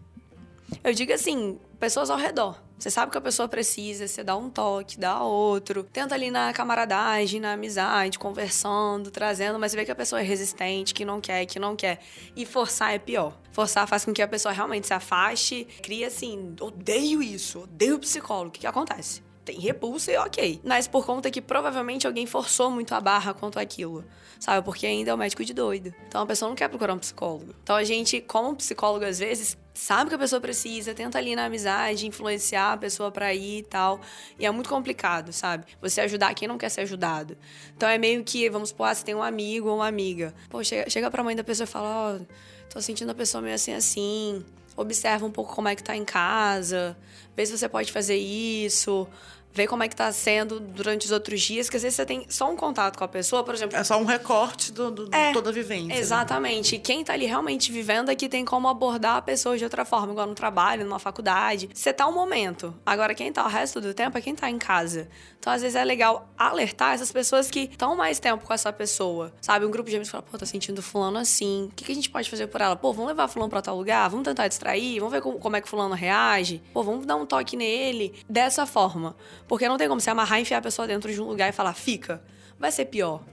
Eu 0.81 0.93
digo 0.93 1.11
assim, 1.11 1.59
pessoas 1.77 2.09
ao 2.09 2.17
redor. 2.17 2.57
Você 2.81 2.89
sabe 2.89 3.11
que 3.11 3.17
a 3.19 3.21
pessoa 3.21 3.47
precisa, 3.47 4.07
você 4.07 4.23
dá 4.23 4.35
um 4.35 4.49
toque, 4.49 4.99
dá 4.99 5.21
outro. 5.21 5.83
Tenta 5.83 6.15
ali 6.15 6.31
na 6.31 6.51
camaradagem, 6.51 7.39
na 7.39 7.53
amizade, 7.53 8.17
conversando, 8.17 9.11
trazendo, 9.11 9.59
mas 9.59 9.71
você 9.71 9.77
vê 9.77 9.85
que 9.85 9.91
a 9.91 9.95
pessoa 9.95 10.19
é 10.19 10.23
resistente, 10.23 10.91
que 10.91 11.05
não 11.05 11.21
quer, 11.21 11.45
que 11.45 11.59
não 11.59 11.75
quer. 11.75 11.99
E 12.35 12.43
forçar 12.43 12.91
é 12.91 12.97
pior. 12.97 13.37
Forçar 13.51 13.87
faz 13.87 14.03
com 14.03 14.11
que 14.11 14.19
a 14.19 14.27
pessoa 14.27 14.51
realmente 14.51 14.87
se 14.87 14.95
afaste, 14.95 15.67
cria 15.83 16.07
assim, 16.07 16.55
odeio 16.59 17.21
isso, 17.21 17.59
odeio 17.59 17.99
psicólogo. 17.99 18.49
O 18.49 18.51
que, 18.51 18.61
que 18.61 18.67
acontece? 18.67 19.21
tem 19.43 19.59
repulsa 19.59 20.11
e 20.11 20.17
ok. 20.17 20.61
Mas 20.63 20.87
por 20.87 21.05
conta 21.05 21.29
que 21.29 21.41
provavelmente 21.41 22.07
alguém 22.07 22.25
forçou 22.25 22.69
muito 22.69 22.93
a 22.93 23.01
barra 23.01 23.33
quanto 23.33 23.59
aquilo, 23.59 24.05
sabe? 24.39 24.63
Porque 24.63 24.85
ainda 24.85 25.11
é 25.11 25.13
o 25.13 25.17
médico 25.17 25.43
de 25.43 25.53
doido. 25.53 25.93
Então 26.07 26.21
a 26.21 26.25
pessoa 26.25 26.49
não 26.49 26.55
quer 26.55 26.69
procurar 26.69 26.93
um 26.93 26.99
psicólogo. 26.99 27.53
Então 27.63 27.75
a 27.75 27.83
gente, 27.83 28.21
como 28.21 28.55
psicólogo, 28.55 29.05
às 29.05 29.19
vezes, 29.19 29.57
sabe 29.73 30.09
que 30.09 30.15
a 30.15 30.19
pessoa 30.19 30.41
precisa, 30.41 30.93
tenta 30.93 31.17
ali 31.17 31.35
na 31.35 31.45
amizade 31.45 32.07
influenciar 32.07 32.73
a 32.73 32.77
pessoa 32.77 33.11
para 33.11 33.33
ir 33.33 33.59
e 33.59 33.63
tal. 33.63 34.01
E 34.39 34.45
é 34.45 34.51
muito 34.51 34.69
complicado, 34.69 35.31
sabe? 35.31 35.65
Você 35.81 36.01
ajudar 36.01 36.33
quem 36.33 36.47
não 36.47 36.57
quer 36.57 36.69
ser 36.69 36.81
ajudado. 36.81 37.37
Então 37.75 37.87
é 37.87 37.97
meio 37.97 38.23
que, 38.23 38.49
vamos 38.49 38.69
supor, 38.69 38.87
ah, 38.87 38.95
você 38.95 39.03
tem 39.03 39.15
um 39.15 39.23
amigo 39.23 39.69
ou 39.69 39.77
uma 39.77 39.87
amiga. 39.87 40.33
Pô, 40.49 40.63
chega, 40.63 40.89
chega 40.89 41.09
pra 41.09 41.23
mãe 41.23 41.35
da 41.35 41.43
pessoa 41.43 41.65
e 41.65 41.67
fala: 41.67 41.87
Ó, 41.87 42.15
oh, 42.15 42.25
tô 42.69 42.81
sentindo 42.81 43.11
a 43.11 43.15
pessoa 43.15 43.41
meio 43.41 43.55
assim, 43.55 43.73
assim 43.73 44.45
observa 44.75 45.25
um 45.25 45.31
pouco 45.31 45.53
como 45.53 45.67
é 45.67 45.75
que 45.75 45.83
tá 45.83 45.95
em 45.95 46.05
casa, 46.05 46.97
vê 47.35 47.45
se 47.45 47.57
você 47.57 47.67
pode 47.67 47.91
fazer 47.91 48.15
isso, 48.15 49.07
ver 49.53 49.67
como 49.67 49.83
é 49.83 49.87
que 49.87 49.95
tá 49.95 50.11
sendo 50.11 50.59
durante 50.59 51.05
os 51.05 51.11
outros 51.11 51.41
dias, 51.41 51.69
que 51.69 51.75
às 51.75 51.83
vezes 51.83 51.95
você 51.95 52.05
tem 52.05 52.25
só 52.29 52.49
um 52.49 52.55
contato 52.55 52.97
com 52.97 53.03
a 53.03 53.07
pessoa, 53.07 53.43
por 53.43 53.53
exemplo. 53.53 53.77
É 53.77 53.83
só 53.83 53.97
um 53.97 54.05
recorte 54.05 54.71
do, 54.71 54.91
do 54.91 55.15
é, 55.15 55.31
toda 55.33 55.49
a 55.49 55.53
vivência. 55.53 55.87
Né? 55.87 55.97
Exatamente. 55.97 56.73
Né? 56.73 56.77
E 56.77 56.79
quem 56.79 57.03
tá 57.03 57.13
ali 57.13 57.25
realmente 57.25 57.71
vivendo 57.71 58.09
aqui 58.09 58.29
tem 58.29 58.45
como 58.45 58.67
abordar 58.67 59.17
a 59.17 59.21
pessoa 59.21 59.57
de 59.57 59.63
outra 59.63 59.85
forma, 59.85 60.11
igual 60.11 60.27
no 60.27 60.35
trabalho, 60.35 60.85
numa 60.85 60.99
faculdade. 60.99 61.69
Você 61.73 61.91
tá 61.91 62.07
um 62.07 62.13
momento. 62.13 62.73
Agora, 62.85 63.13
quem 63.13 63.31
tá 63.31 63.43
o 63.43 63.47
resto 63.47 63.81
do 63.81 63.93
tempo 63.93 64.17
é 64.17 64.21
quem 64.21 64.35
tá 64.35 64.49
em 64.49 64.57
casa. 64.57 65.07
Então, 65.39 65.51
às 65.51 65.61
vezes, 65.61 65.75
é 65.75 65.83
legal 65.83 66.29
alertar 66.37 66.93
essas 66.93 67.11
pessoas 67.11 67.49
que 67.49 67.61
estão 67.61 67.95
mais 67.95 68.19
tempo 68.19 68.45
com 68.45 68.53
essa 68.53 68.71
pessoa. 68.71 69.33
Sabe? 69.41 69.65
Um 69.65 69.71
grupo 69.71 69.89
de 69.89 69.95
amigos 69.95 70.11
fala, 70.11 70.23
pô, 70.23 70.37
tô 70.37 70.45
sentindo 70.45 70.81
fulano 70.81 71.17
assim. 71.17 71.69
O 71.71 71.75
que, 71.75 71.85
que 71.85 71.91
a 71.91 71.95
gente 71.95 72.09
pode 72.09 72.29
fazer 72.29 72.47
por 72.47 72.61
ela? 72.61 72.75
Pô, 72.75 72.93
vamos 72.93 73.09
levar 73.09 73.27
fulano 73.27 73.49
pra 73.49 73.61
tal 73.61 73.75
lugar? 73.75 74.07
Vamos 74.09 74.23
tentar 74.23 74.47
distrair? 74.47 74.99
Vamos 74.99 75.11
ver 75.11 75.21
como, 75.21 75.39
como 75.39 75.55
é 75.55 75.61
que 75.61 75.67
fulano 75.67 75.95
reage? 75.95 76.61
Pô, 76.71 76.83
vamos 76.83 77.05
dar 77.05 77.15
um 77.15 77.25
toque 77.25 77.57
nele. 77.57 78.13
Dessa 78.29 78.65
forma. 78.65 79.15
Porque 79.47 79.67
não 79.67 79.77
tem 79.77 79.87
como 79.87 80.01
se 80.01 80.09
amarrar 80.09 80.39
e 80.39 80.41
enfiar 80.43 80.57
a 80.57 80.61
pessoa 80.61 80.87
dentro 80.87 81.11
de 81.11 81.21
um 81.21 81.25
lugar 81.25 81.49
e 81.49 81.51
falar, 81.51 81.73
fica. 81.73 82.21
Vai 82.59 82.71
ser 82.71 82.85
pior. 82.85 83.23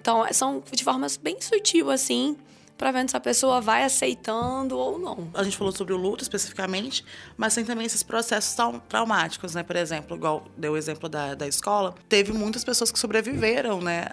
Então, 0.00 0.24
são 0.32 0.62
de 0.70 0.84
formas 0.84 1.16
bem 1.16 1.40
sutil, 1.40 1.90
assim, 1.90 2.36
para 2.76 2.92
ver 2.92 3.08
se 3.08 3.16
a 3.16 3.20
pessoa 3.20 3.60
vai 3.60 3.82
aceitando 3.82 4.76
ou 4.76 4.98
não. 4.98 5.30
A 5.34 5.42
gente 5.42 5.56
falou 5.56 5.72
sobre 5.72 5.92
o 5.92 5.96
luto 5.96 6.22
especificamente, 6.22 7.04
mas 7.36 7.54
tem 7.54 7.64
também 7.64 7.86
esses 7.86 8.02
processos 8.02 8.56
traumáticos, 8.88 9.54
né? 9.54 9.62
Por 9.62 9.76
exemplo, 9.76 10.16
igual 10.16 10.46
deu 10.56 10.72
o 10.72 10.76
exemplo 10.76 11.08
da, 11.08 11.34
da 11.34 11.48
escola, 11.48 11.94
teve 12.08 12.32
muitas 12.32 12.64
pessoas 12.64 12.92
que 12.92 12.98
sobreviveram, 12.98 13.80
né? 13.80 14.06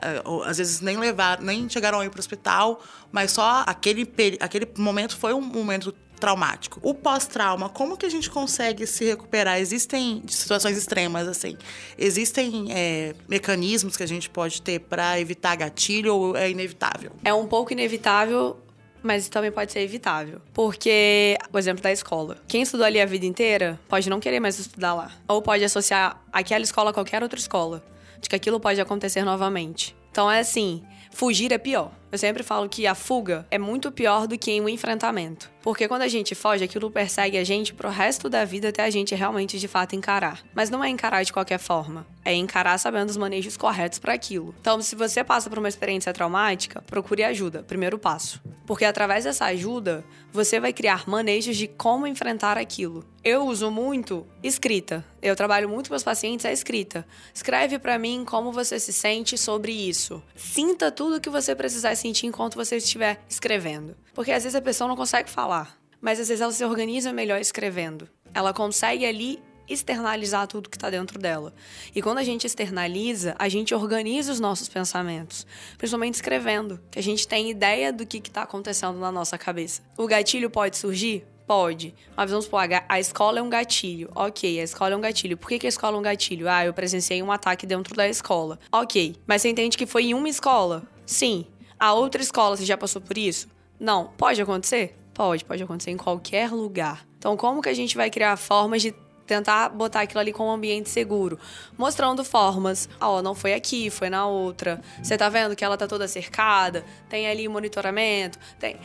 Às 0.46 0.58
vezes 0.58 0.82
nem 0.82 0.98
levaram, 0.98 1.44
nem 1.44 1.70
chegaram 1.70 2.00
a 2.00 2.06
ir 2.06 2.10
para 2.10 2.18
o 2.18 2.22
hospital, 2.22 2.82
mas 3.12 3.32
só 3.32 3.64
aquele, 3.68 4.12
aquele 4.40 4.68
momento 4.78 5.18
foi 5.18 5.34
um 5.34 5.42
momento 5.42 5.94
traumático. 6.24 6.80
O 6.82 6.94
pós-trauma, 6.94 7.68
como 7.68 7.98
que 7.98 8.06
a 8.06 8.10
gente 8.10 8.30
consegue 8.30 8.88
se 8.88 9.04
recuperar? 9.04 9.60
Existem 9.60 10.24
situações 10.26 10.78
extremas, 10.78 11.28
assim. 11.28 11.58
Existem 11.98 12.68
é, 12.72 13.14
mecanismos 13.28 13.98
que 13.98 14.04
a 14.04 14.08
gente 14.08 14.30
pode 14.30 14.62
ter 14.62 14.80
para 14.80 15.20
evitar 15.20 15.54
gatilho 15.58 16.16
ou 16.16 16.38
é 16.38 16.50
inevitável? 16.50 17.12
É 17.26 17.34
um 17.34 17.46
pouco 17.46 17.74
inevitável 17.74 18.58
mas 19.06 19.28
também 19.28 19.52
pode 19.52 19.70
ser 19.74 19.82
evitável. 19.82 20.40
Porque, 20.54 21.38
por 21.52 21.60
exemplo, 21.60 21.84
da 21.84 21.92
escola. 21.92 22.38
Quem 22.48 22.62
estudou 22.62 22.86
ali 22.86 23.02
a 23.02 23.06
vida 23.06 23.26
inteira 23.26 23.78
pode 23.90 24.10
não 24.10 24.18
querer 24.18 24.40
mais 24.40 24.58
estudar 24.58 24.94
lá. 24.94 25.12
Ou 25.28 25.42
pode 25.42 25.62
associar 25.62 26.24
aquela 26.32 26.64
escola 26.64 26.92
a 26.92 26.94
qualquer 26.94 27.22
outra 27.22 27.38
escola. 27.38 27.84
De 28.22 28.30
que 28.30 28.36
aquilo 28.38 28.62
pode 28.62 28.80
acontecer 28.80 29.26
novamente. 29.26 29.94
Então 30.10 30.32
é 30.32 30.40
assim, 30.40 30.82
fugir 31.14 31.52
é 31.52 31.58
pior. 31.58 31.92
Eu 32.12 32.18
sempre 32.18 32.44
falo 32.44 32.70
que 32.70 32.86
a 32.86 32.94
fuga 32.94 33.46
é 33.50 33.58
muito 33.58 33.92
pior 33.92 34.28
do 34.28 34.38
que 34.38 34.60
o 34.60 34.66
um 34.66 34.70
enfrentamento. 34.70 35.50
Porque 35.64 35.88
quando 35.88 36.04
a 36.04 36.08
gente 36.08 36.36
foge, 36.36 36.64
aquilo 36.64 36.92
persegue 36.92 37.38
a 37.38 37.44
gente 37.44 37.74
pro 37.74 37.90
resto 37.90 38.30
da 38.30 38.46
vida 38.46 38.70
até 38.70 38.84
a 38.84 38.90
gente 38.90 39.16
realmente 39.16 39.58
de 39.58 39.68
fato 39.68 39.96
encarar. 39.96 40.44
Mas 40.54 40.70
não 40.70 40.84
é 40.84 40.90
encarar 40.90 41.24
de 41.24 41.34
qualquer 41.34 41.58
forma. 41.58 42.06
É 42.24 42.34
encarar 42.34 42.78
sabendo 42.78 43.10
os 43.10 43.18
manejos 43.18 43.58
corretos 43.58 43.98
para 43.98 44.14
aquilo. 44.14 44.54
Então, 44.62 44.82
se 44.82 44.96
você 44.96 45.24
passa 45.24 45.50
por 45.50 45.58
uma 45.58 45.68
experiência 45.68 46.14
traumática, 46.14 46.84
procure 46.86 47.24
ajuda. 47.24 47.64
Primeiro 47.64 47.98
passo. 47.98 48.42
Porque 48.66 48.86
através 48.86 49.26
dessa 49.26 49.46
ajuda, 49.46 50.06
você 50.32 50.60
vai 50.60 50.72
criar 50.72 51.08
manejos 51.08 51.58
de 51.58 51.68
como 51.68 52.08
enfrentar 52.08 52.58
aquilo. 52.58 53.06
Eu 53.24 53.46
uso 53.46 53.70
muito 53.70 54.26
escrita. 54.42 55.06
Eu 55.22 55.36
trabalho 55.36 55.68
muito 55.68 55.88
com 55.88 55.94
meus 55.94 56.04
pacientes 56.04 56.46
a 56.46 56.52
escrita. 56.52 57.06
Escreve 57.34 57.78
para 57.78 58.00
mim 58.00 58.24
como 58.26 58.52
você 58.52 58.80
se 58.80 58.94
sente 58.94 59.38
sobre 59.38 59.72
isso. 59.72 60.24
Sinta 60.36 60.92
tudo 60.92 61.18
o 61.18 61.22
que 61.22 61.30
você 61.30 61.56
precisar 61.56 61.96
sentir 61.96 62.28
enquanto 62.28 62.56
você 62.56 62.78
estiver 62.78 63.22
escrevendo. 63.30 63.96
Porque 64.14 64.32
às 64.32 64.44
vezes 64.44 64.56
a 64.56 64.62
pessoa 64.62 64.88
não 64.88 64.96
consegue 64.96 65.30
falar, 65.30 65.78
mas 66.00 66.20
às 66.20 66.28
vezes 66.28 66.42
ela 66.42 66.52
se 66.52 66.64
organiza 66.64 67.12
melhor 67.12 67.40
escrevendo. 67.40 68.10
Ela 68.34 68.54
consegue 68.54 69.06
ali 69.06 69.42
externalizar 69.68 70.48
tudo 70.48 70.70
que 70.70 70.78
está 70.78 70.90
dentro 70.90 71.20
dela. 71.20 71.54
E 71.94 72.02
quando 72.02 72.18
a 72.18 72.24
gente 72.24 72.46
externaliza, 72.46 73.36
a 73.38 73.48
gente 73.50 73.74
organiza 73.74 74.32
os 74.32 74.40
nossos 74.40 74.68
pensamentos, 74.70 75.46
principalmente 75.78 76.16
escrevendo, 76.16 76.80
que 76.92 77.00
a 77.00 77.04
gente 77.04 77.28
tem 77.28 77.50
ideia 77.50 77.92
do 77.92 78.06
que 78.06 78.18
está 78.18 78.44
acontecendo 78.44 79.00
na 79.00 79.12
nossa 79.12 79.38
cabeça. 79.38 79.82
O 79.98 80.08
gatilho 80.08 80.50
pode 80.50 80.78
surgir? 80.78 81.26
Pode. 81.46 81.94
Mas 82.16 82.30
vamos 82.30 82.46
supor, 82.46 82.62
a 82.88 83.00
escola 83.00 83.40
é 83.40 83.42
um 83.42 83.50
gatilho. 83.50 84.10
Ok, 84.16 84.60
a 84.60 84.64
escola 84.64 84.94
é 84.94 84.98
um 84.98 85.02
gatilho. 85.02 85.38
Por 85.38 85.50
que, 85.50 85.60
que 85.60 85.66
a 85.66 85.70
escola 85.70 85.98
é 85.98 86.00
um 86.00 86.04
gatilho? 86.04 86.50
Ah, 86.50 86.66
eu 86.66 86.74
presenciei 86.74 87.22
um 87.22 87.32
ataque 87.32 87.66
dentro 87.66 87.96
da 87.96 88.08
escola. 88.08 88.60
Ok. 88.72 89.16
Mas 89.28 89.42
você 89.42 89.50
entende 89.50 89.78
que 89.78 89.86
foi 89.86 90.06
em 90.06 90.14
uma 90.14 90.30
escola? 90.30 90.84
Sim. 91.06 91.46
A 91.78 91.94
outra 91.94 92.22
escola, 92.22 92.56
você 92.56 92.66
já 92.66 92.78
passou 92.78 93.02
por 93.02 93.18
isso? 93.18 93.50
Não. 93.78 94.08
Pode 94.18 94.42
acontecer? 94.42 94.98
Pode, 95.14 95.44
pode 95.44 95.62
acontecer 95.62 95.92
em 95.92 95.98
qualquer 95.98 96.50
lugar. 96.50 97.06
Então, 97.20 97.38
como 97.38 97.62
que 97.62 97.70
a 97.70 97.74
gente 97.74 97.96
vai 97.96 98.10
criar 98.10 98.36
formas 98.36 98.82
de 98.82 98.92
tentar 99.26 99.70
botar 99.70 100.02
aquilo 100.02 100.20
ali 100.20 100.32
como 100.32 100.50
um 100.50 100.54
ambiente 100.54 100.90
seguro, 100.90 101.40
mostrando 101.78 102.24
formas. 102.24 102.90
Ó, 103.00 103.18
oh, 103.18 103.22
não 103.22 103.36
foi 103.36 103.54
aqui, 103.54 103.90
foi 103.90 104.10
na 104.10 104.28
outra. 104.28 104.82
Você 105.02 105.18
tá 105.18 105.30
vendo 105.30 105.56
que 105.56 105.64
ela 105.64 105.78
tá 105.78 105.88
toda 105.88 106.08
cercada, 106.08 106.84
tem 107.10 107.28
ali 107.28 107.48
monitoramento, 107.48 108.38
tem. 108.60 108.78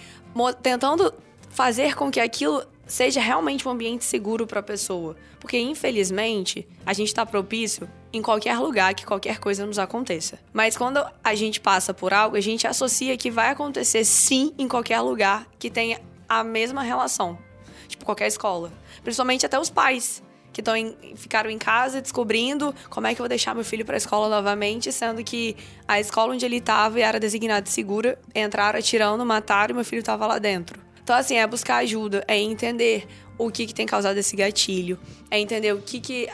Tentando 0.63 1.13
fazer 1.51 1.95
com 1.95 2.11
que 2.11 2.21
aquilo 2.21 2.65
seja 2.87 3.21
realmente 3.21 3.69
um 3.69 3.71
ambiente 3.71 4.05
seguro 4.05 4.47
para 4.47 4.61
a 4.61 4.63
pessoa, 4.63 5.15
porque 5.39 5.59
infelizmente 5.59 6.67
a 6.87 6.93
gente 6.95 7.09
está 7.09 7.25
propício 7.27 7.89
em 8.13 8.23
qualquer 8.23 8.59
lugar 8.59 8.95
que 8.95 9.05
qualquer 9.05 9.39
coisa 9.39 9.67
nos 9.67 9.79
aconteça. 9.79 10.39
Mas 10.53 10.77
quando 10.77 11.05
a 11.23 11.35
gente 11.35 11.61
passa 11.61 11.93
por 11.93 12.15
algo, 12.15 12.37
a 12.37 12.41
gente 12.41 12.67
associa 12.67 13.17
que 13.17 13.31
vai 13.31 13.51
acontecer 13.51 14.05
sim 14.05 14.55
em 14.59 14.67
qualquer 14.67 15.01
lugar 15.01 15.47
que 15.59 15.69
tenha 15.69 16.01
a 16.27 16.43
mesma 16.43 16.83
relação, 16.83 17.39
tipo 17.87 18.05
qualquer 18.05 18.27
escola, 18.27 18.73
principalmente 19.03 19.45
até 19.45 19.59
os 19.59 19.69
pais 19.69 20.23
que 20.59 20.61
estão 20.61 20.75
ficaram 21.15 21.49
em 21.49 21.59
casa 21.59 22.03
descobrindo 22.03 22.75
como 22.91 23.07
é 23.07 23.15
que 23.15 23.21
eu 23.21 23.23
vou 23.23 23.29
deixar 23.29 23.55
meu 23.55 23.65
filho 23.65 23.85
para 23.85 23.95
a 23.95 23.99
escola 23.99 24.29
novamente, 24.29 24.91
sendo 24.91 25.23
que 25.23 25.57
a 25.87 26.01
escola 26.01 26.35
onde 26.35 26.45
ele 26.45 26.57
estava 26.57 26.99
era 27.01 27.21
designada 27.21 27.71
segura, 27.71 28.19
entraram 28.35 28.79
atirando, 28.79 29.25
mataram 29.25 29.73
e 29.73 29.75
meu 29.75 29.85
filho 29.85 30.01
estava 30.01 30.27
lá 30.27 30.39
dentro. 30.39 30.81
Então, 31.03 31.15
assim, 31.15 31.37
é 31.37 31.47
buscar 31.47 31.77
ajuda, 31.77 32.25
é 32.27 32.37
entender 32.37 33.07
o 33.39 33.53
que, 33.53 33.67
que 33.67 33.73
tem 33.73 33.87
causado 33.87 34.19
esse 34.19 34.35
gatilho, 34.35 34.99
é 35.31 35.39
entender 35.39 35.73
o 35.73 35.81
que, 35.81 36.01
que 36.01 36.29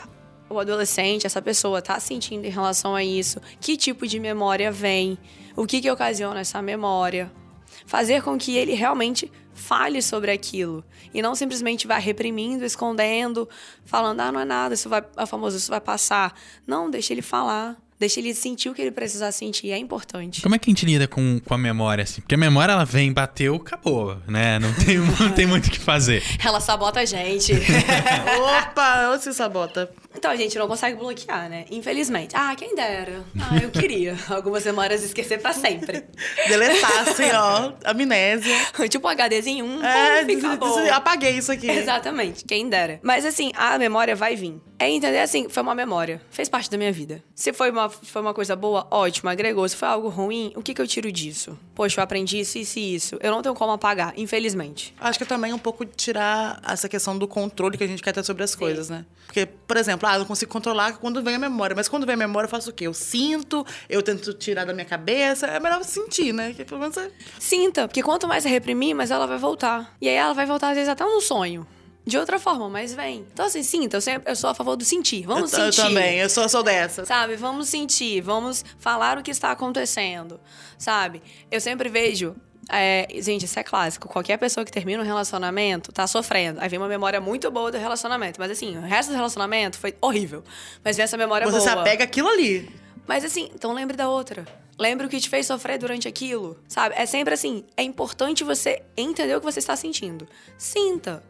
o 0.49 0.59
adolescente, 0.59 1.27
essa 1.27 1.41
pessoa, 1.41 1.79
está 1.79 1.99
sentindo 1.99 2.45
em 2.45 2.49
relação 2.49 2.95
a 2.95 3.03
isso, 3.03 3.39
que 3.61 3.77
tipo 3.77 4.07
de 4.07 4.19
memória 4.19 4.71
vem, 4.71 5.19
o 5.55 5.67
que, 5.67 5.81
que 5.81 5.91
ocasiona 5.91 6.39
essa 6.39 6.61
memória. 6.63 7.31
Fazer 7.85 8.23
com 8.23 8.37
que 8.37 8.57
ele 8.57 8.73
realmente 8.73 9.31
fale 9.55 10.01
sobre 10.01 10.31
aquilo 10.31 10.83
e 11.13 11.21
não 11.21 11.33
simplesmente 11.33 11.87
vá 11.87 11.97
reprimindo, 11.97 12.65
escondendo, 12.65 13.49
falando, 13.85 14.19
ah, 14.19 14.31
não 14.31 14.39
é 14.39 14.45
nada, 14.45 14.75
isso 14.75 14.89
vai, 14.89 15.03
é 15.17 15.25
famoso, 15.25 15.57
isso 15.57 15.71
vai 15.71 15.81
passar. 15.81 16.37
Não, 16.67 16.91
deixa 16.91 17.13
ele 17.13 17.21
falar. 17.23 17.77
Deixa 17.97 18.19
ele 18.19 18.33
sentir 18.33 18.69
o 18.69 18.73
que 18.73 18.81
ele 18.81 18.91
precisar 18.91 19.31
sentir, 19.31 19.71
é 19.71 19.77
importante. 19.77 20.41
Como 20.41 20.53
é 20.53 20.59
que 20.59 20.69
a 20.69 20.71
gente 20.71 20.85
lida 20.85 21.07
com, 21.07 21.39
com 21.39 21.53
a 21.53 21.57
memória, 21.57 22.03
assim? 22.03 22.21
Porque 22.21 22.35
a 22.35 22.37
memória, 22.37 22.73
ela 22.73 22.83
vem, 22.83 23.13
bateu, 23.13 23.55
acabou, 23.55 24.17
né? 24.27 24.59
Não 24.59 24.73
tem, 24.73 24.97
não 24.97 25.31
tem 25.31 25.45
muito 25.45 25.67
o 25.67 25.71
que 25.71 25.79
fazer. 25.79 26.21
Ela 26.43 26.59
sabota 26.59 26.99
a 26.99 27.05
gente. 27.05 27.53
Opa, 28.67 29.09
ou 29.11 29.19
se 29.19 29.33
sabota. 29.33 29.89
Então 30.17 30.31
a 30.31 30.35
gente 30.35 30.57
não 30.57 30.67
consegue 30.67 30.97
bloquear, 30.97 31.49
né? 31.49 31.65
Infelizmente. 31.71 32.35
Ah, 32.35 32.53
quem 32.55 32.75
dera. 32.75 33.23
Ah, 33.39 33.57
eu 33.61 33.69
queria. 33.69 34.17
Algumas 34.29 34.65
memórias 34.65 35.03
esquecer 35.03 35.41
para 35.41 35.53
sempre. 35.53 36.03
Deletar, 36.47 37.07
assim, 37.07 37.31
ó. 37.33 37.73
Amnésia. 37.85 38.55
tipo 38.89 39.07
um 39.07 39.11
HDzinho, 39.11 39.65
um, 39.65 39.83
é, 39.83 40.25
pum, 40.25 40.91
apaguei 40.91 41.37
isso 41.37 41.51
aqui. 41.51 41.69
Exatamente. 41.69 42.43
Quem 42.45 42.69
dera. 42.69 42.99
Mas 43.03 43.25
assim, 43.25 43.51
a 43.55 43.77
memória 43.77 44.15
vai 44.15 44.35
vir. 44.35 44.59
É 44.77 44.89
entender 44.89 45.19
assim, 45.19 45.47
foi 45.49 45.63
uma 45.63 45.75
memória. 45.75 46.21
Fez 46.29 46.49
parte 46.49 46.69
da 46.69 46.77
minha 46.77 46.91
vida. 46.91 47.23
Se 47.33 47.53
foi 47.53 47.71
uma, 47.71 47.84
foi 47.89 48.21
uma 48.21 48.33
coisa 48.33 48.55
boa, 48.55 48.87
ótimo, 48.91 49.29
agregou. 49.29 49.67
Se 49.67 49.75
foi 49.75 49.87
algo 49.87 50.09
ruim, 50.09 50.51
o 50.55 50.61
que, 50.61 50.73
que 50.73 50.81
eu 50.81 50.87
tiro 50.87 51.11
disso? 51.11 51.57
Poxa, 51.73 51.99
eu 51.99 52.03
aprendi 52.03 52.39
isso, 52.39 52.57
isso 52.57 52.79
e 52.79 52.95
isso. 52.95 53.17
Eu 53.21 53.31
não 53.31 53.41
tenho 53.41 53.55
como 53.55 53.71
apagar, 53.71 54.13
infelizmente. 54.17 54.93
Acho 54.99 55.19
que 55.19 55.25
também 55.25 55.53
um 55.53 55.57
pouco 55.57 55.85
tirar 55.85 56.61
essa 56.67 56.87
questão 56.87 57.17
do 57.17 57.27
controle 57.27 57.77
que 57.77 57.83
a 57.83 57.87
gente 57.87 58.01
quer 58.01 58.13
ter 58.13 58.23
sobre 58.23 58.43
as 58.43 58.51
Sim. 58.51 58.57
coisas, 58.57 58.89
né? 58.89 59.05
Porque, 59.25 59.45
por 59.45 59.77
exemplo, 59.77 60.07
ah, 60.07 60.15
eu 60.15 60.19
não 60.19 60.25
consigo 60.25 60.51
controlar 60.51 60.93
quando 60.93 61.21
vem 61.21 61.35
a 61.35 61.39
memória. 61.39 61.75
Mas 61.75 61.87
quando 61.87 62.05
vem 62.05 62.13
a 62.13 62.17
memória, 62.17 62.45
eu 62.45 62.49
faço 62.51 62.69
o 62.69 62.73
quê? 62.73 62.87
Eu 62.87 62.93
sinto, 62.93 63.65
eu 63.89 64.01
tento 64.01 64.33
tirar 64.33 64.65
da 64.65 64.73
minha 64.73 64.85
cabeça. 64.85 65.47
É 65.47 65.59
melhor 65.59 65.83
sentir, 65.83 66.33
né? 66.33 66.53
Que 66.53 66.63
pelo 66.63 66.79
menos 66.79 66.95
é... 66.97 67.11
Sinta, 67.39 67.87
porque 67.87 68.01
quanto 68.01 68.27
mais 68.27 68.45
reprimir, 68.45 68.95
mais 68.95 69.11
ela 69.11 69.25
vai 69.25 69.37
voltar. 69.37 69.93
E 69.99 70.07
aí 70.07 70.15
ela 70.15 70.33
vai 70.33 70.45
voltar, 70.45 70.69
às 70.69 70.75
vezes, 70.75 70.89
até 70.89 71.03
no 71.03 71.19
sonho 71.21 71.67
de 72.05 72.17
outra 72.17 72.37
forma, 72.37 72.69
mas 72.69 72.93
vem. 72.93 73.25
Então, 73.33 73.45
assim, 73.45 73.63
sinta, 73.63 73.97
eu, 73.97 74.01
sempre, 74.01 74.31
eu 74.31 74.35
sou 74.35 74.49
a 74.49 74.53
favor 74.53 74.75
do 74.75 74.85
sentir. 74.85 75.25
Vamos 75.25 75.51
eu, 75.53 75.59
sentir. 75.59 75.81
Eu 75.81 75.87
também, 75.87 76.19
eu 76.19 76.29
sou, 76.29 76.47
sou 76.47 76.61
dessa. 76.61 77.03
Sabe? 77.05 77.35
Vamos 77.35 77.67
sentir, 77.67 78.21
vamos 78.21 78.63
falar 78.77 79.17
o 79.17 79.23
que 79.23 79.31
está 79.31 79.51
acontecendo, 79.51 80.39
sabe? 80.77 81.21
Eu 81.49 81.59
sempre 81.59 81.89
vejo. 81.89 82.35
É, 82.67 83.07
gente, 83.21 83.45
isso 83.45 83.59
é 83.59 83.63
clássico. 83.63 84.07
Qualquer 84.07 84.37
pessoa 84.37 84.65
que 84.65 84.71
termina 84.71 85.01
um 85.01 85.05
relacionamento 85.05 85.91
tá 85.91 86.07
sofrendo. 86.07 86.59
Aí 86.61 86.69
vem 86.69 86.79
uma 86.79 86.87
memória 86.87 87.21
muito 87.21 87.49
boa 87.51 87.71
do 87.71 87.77
relacionamento. 87.77 88.39
Mas 88.39 88.49
assim, 88.49 88.75
o 88.77 88.81
resto 88.81 89.09
do 89.09 89.15
relacionamento 89.15 89.77
foi 89.77 89.95
horrível. 90.01 90.43
Mas 90.83 90.97
vem 90.97 91.03
essa 91.03 91.15
memória 91.15 91.45
Você 91.45 91.57
boa. 91.57 91.61
Você 91.61 91.69
se 91.69 91.77
apega 91.77 92.03
aquilo 92.03 92.27
ali. 92.27 92.67
Mas 93.07 93.23
assim, 93.23 93.51
então 93.53 93.71
lembre 93.71 93.95
da 93.95 94.09
outra. 94.09 94.45
Lembre 94.79 95.05
o 95.05 95.09
que 95.09 95.19
te 95.19 95.29
fez 95.29 95.45
sofrer 95.45 95.77
durante 95.77 96.07
aquilo, 96.07 96.59
sabe? 96.67 96.95
É 96.97 97.05
sempre 97.05 97.33
assim, 97.33 97.63
é 97.77 97.83
importante 97.83 98.43
você 98.43 98.81
entender 98.97 99.35
o 99.35 99.39
que 99.39 99.45
você 99.45 99.59
está 99.59 99.75
sentindo. 99.75 100.27
Sinta. 100.57 101.23